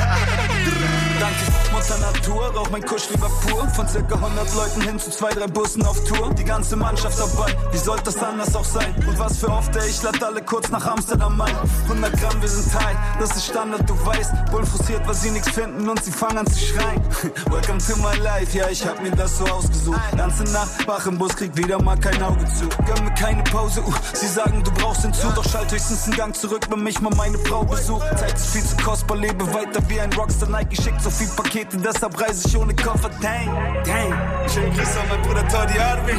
[1.20, 3.68] Danke, Mutter Natur, rauch mein Kusch lieber pur.
[3.68, 6.32] Von circa 100 Leuten hin zu zwei, drei Bussen auf Tour.
[6.32, 8.94] Die ganze Mannschaft dabei, wie sollte das anders auch sein?
[9.06, 11.54] Und was für oft, ey, ich lad alle kurz nach Amsterdam ein.
[11.84, 14.32] 100 Gramm, wir sind tight, das ist Standard, du weißt.
[14.50, 17.02] Bull frustriert, weil sie nichts finden und sie fangen an zu schreien.
[17.50, 20.00] Welcome to my life, ja, ich hab mir das so ausgesucht.
[20.16, 22.66] Ganze Nacht wach im Bus, krieg wieder mal kein Auge zu.
[22.86, 25.34] Gönn mir keine Pause, uh, sie sagen, du brauchst den Zug.
[25.34, 28.06] Doch schalt höchstens einen Gang zurück, wenn mich mal meine Frau besucht.
[28.16, 30.48] Zeit ist viel zu kostbar, lebe weiter wie ein Rockstar.
[30.48, 33.10] Nike schickt so viel Pakete, deshalb reise ich ohne Koffer.
[33.20, 33.46] Dang,
[33.84, 34.48] dang.
[34.48, 36.12] Schönen Grüße an mein Bruder Toddy Arby.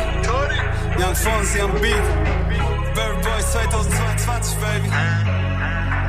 [0.98, 1.96] Young Fonzie am Beat.
[2.96, 4.90] Barry Boys 2022, baby.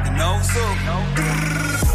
[0.05, 1.92] Genau so.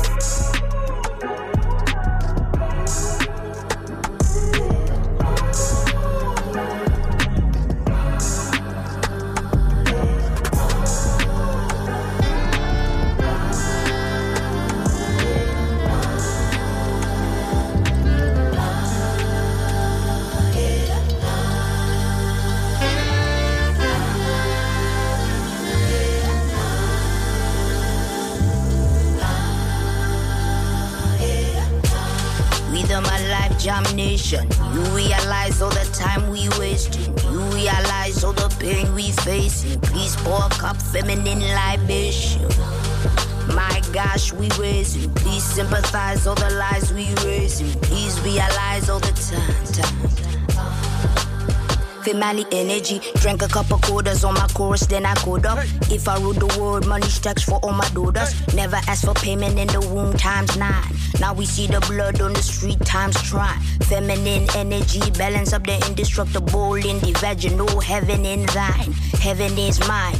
[52.28, 53.00] Family energy.
[53.22, 55.60] Drank a couple quarters on my chorus, then I code up.
[55.90, 58.34] If I rule the world, money stacks for all my daughters.
[58.54, 60.94] Never ask for payment in the womb times nine.
[61.22, 63.58] Now we see the blood on the street times try.
[63.84, 67.80] Feminine energy, balance up the indestructible in the vaginal.
[67.80, 70.20] Heaven in thine, heaven is mine.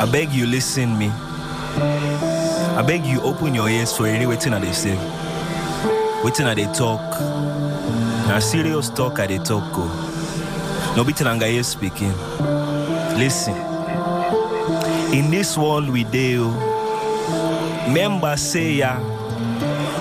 [0.00, 1.10] I beg you listen me.
[1.10, 4.96] I beg you open your ears for any waiting at they say.
[6.24, 7.00] Waiting at they talk.
[8.26, 9.84] Now serious talk at they talk go.
[10.96, 12.14] No be Tilangaye speaking.
[13.18, 13.54] Listen.
[15.12, 18.96] In this world we deal, oh, member say ya,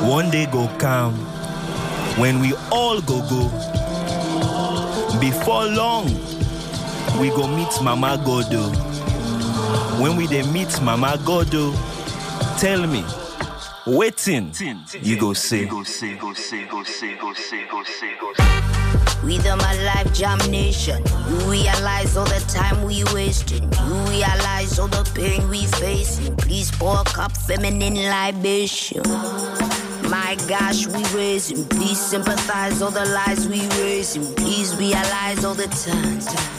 [0.07, 1.13] one day go come
[2.17, 3.49] when we all go go.
[5.19, 6.05] Before long,
[7.19, 8.71] we go meet Mama Godo.
[8.73, 8.88] Oh.
[9.99, 13.03] When we dey meet Mama Godo, oh, tell me,
[13.85, 14.53] waiting,
[15.01, 15.65] you go say.
[19.25, 21.03] We the my life jam nation.
[21.29, 23.63] You realize all the time we wasting.
[23.63, 26.35] You realize all the pain we facing.
[26.37, 29.03] Please pour a cup feminine libation.
[30.09, 31.67] My gosh, we raising.
[31.67, 34.33] Please sympathize all the lies we raising.
[34.35, 36.58] Please realize all the time.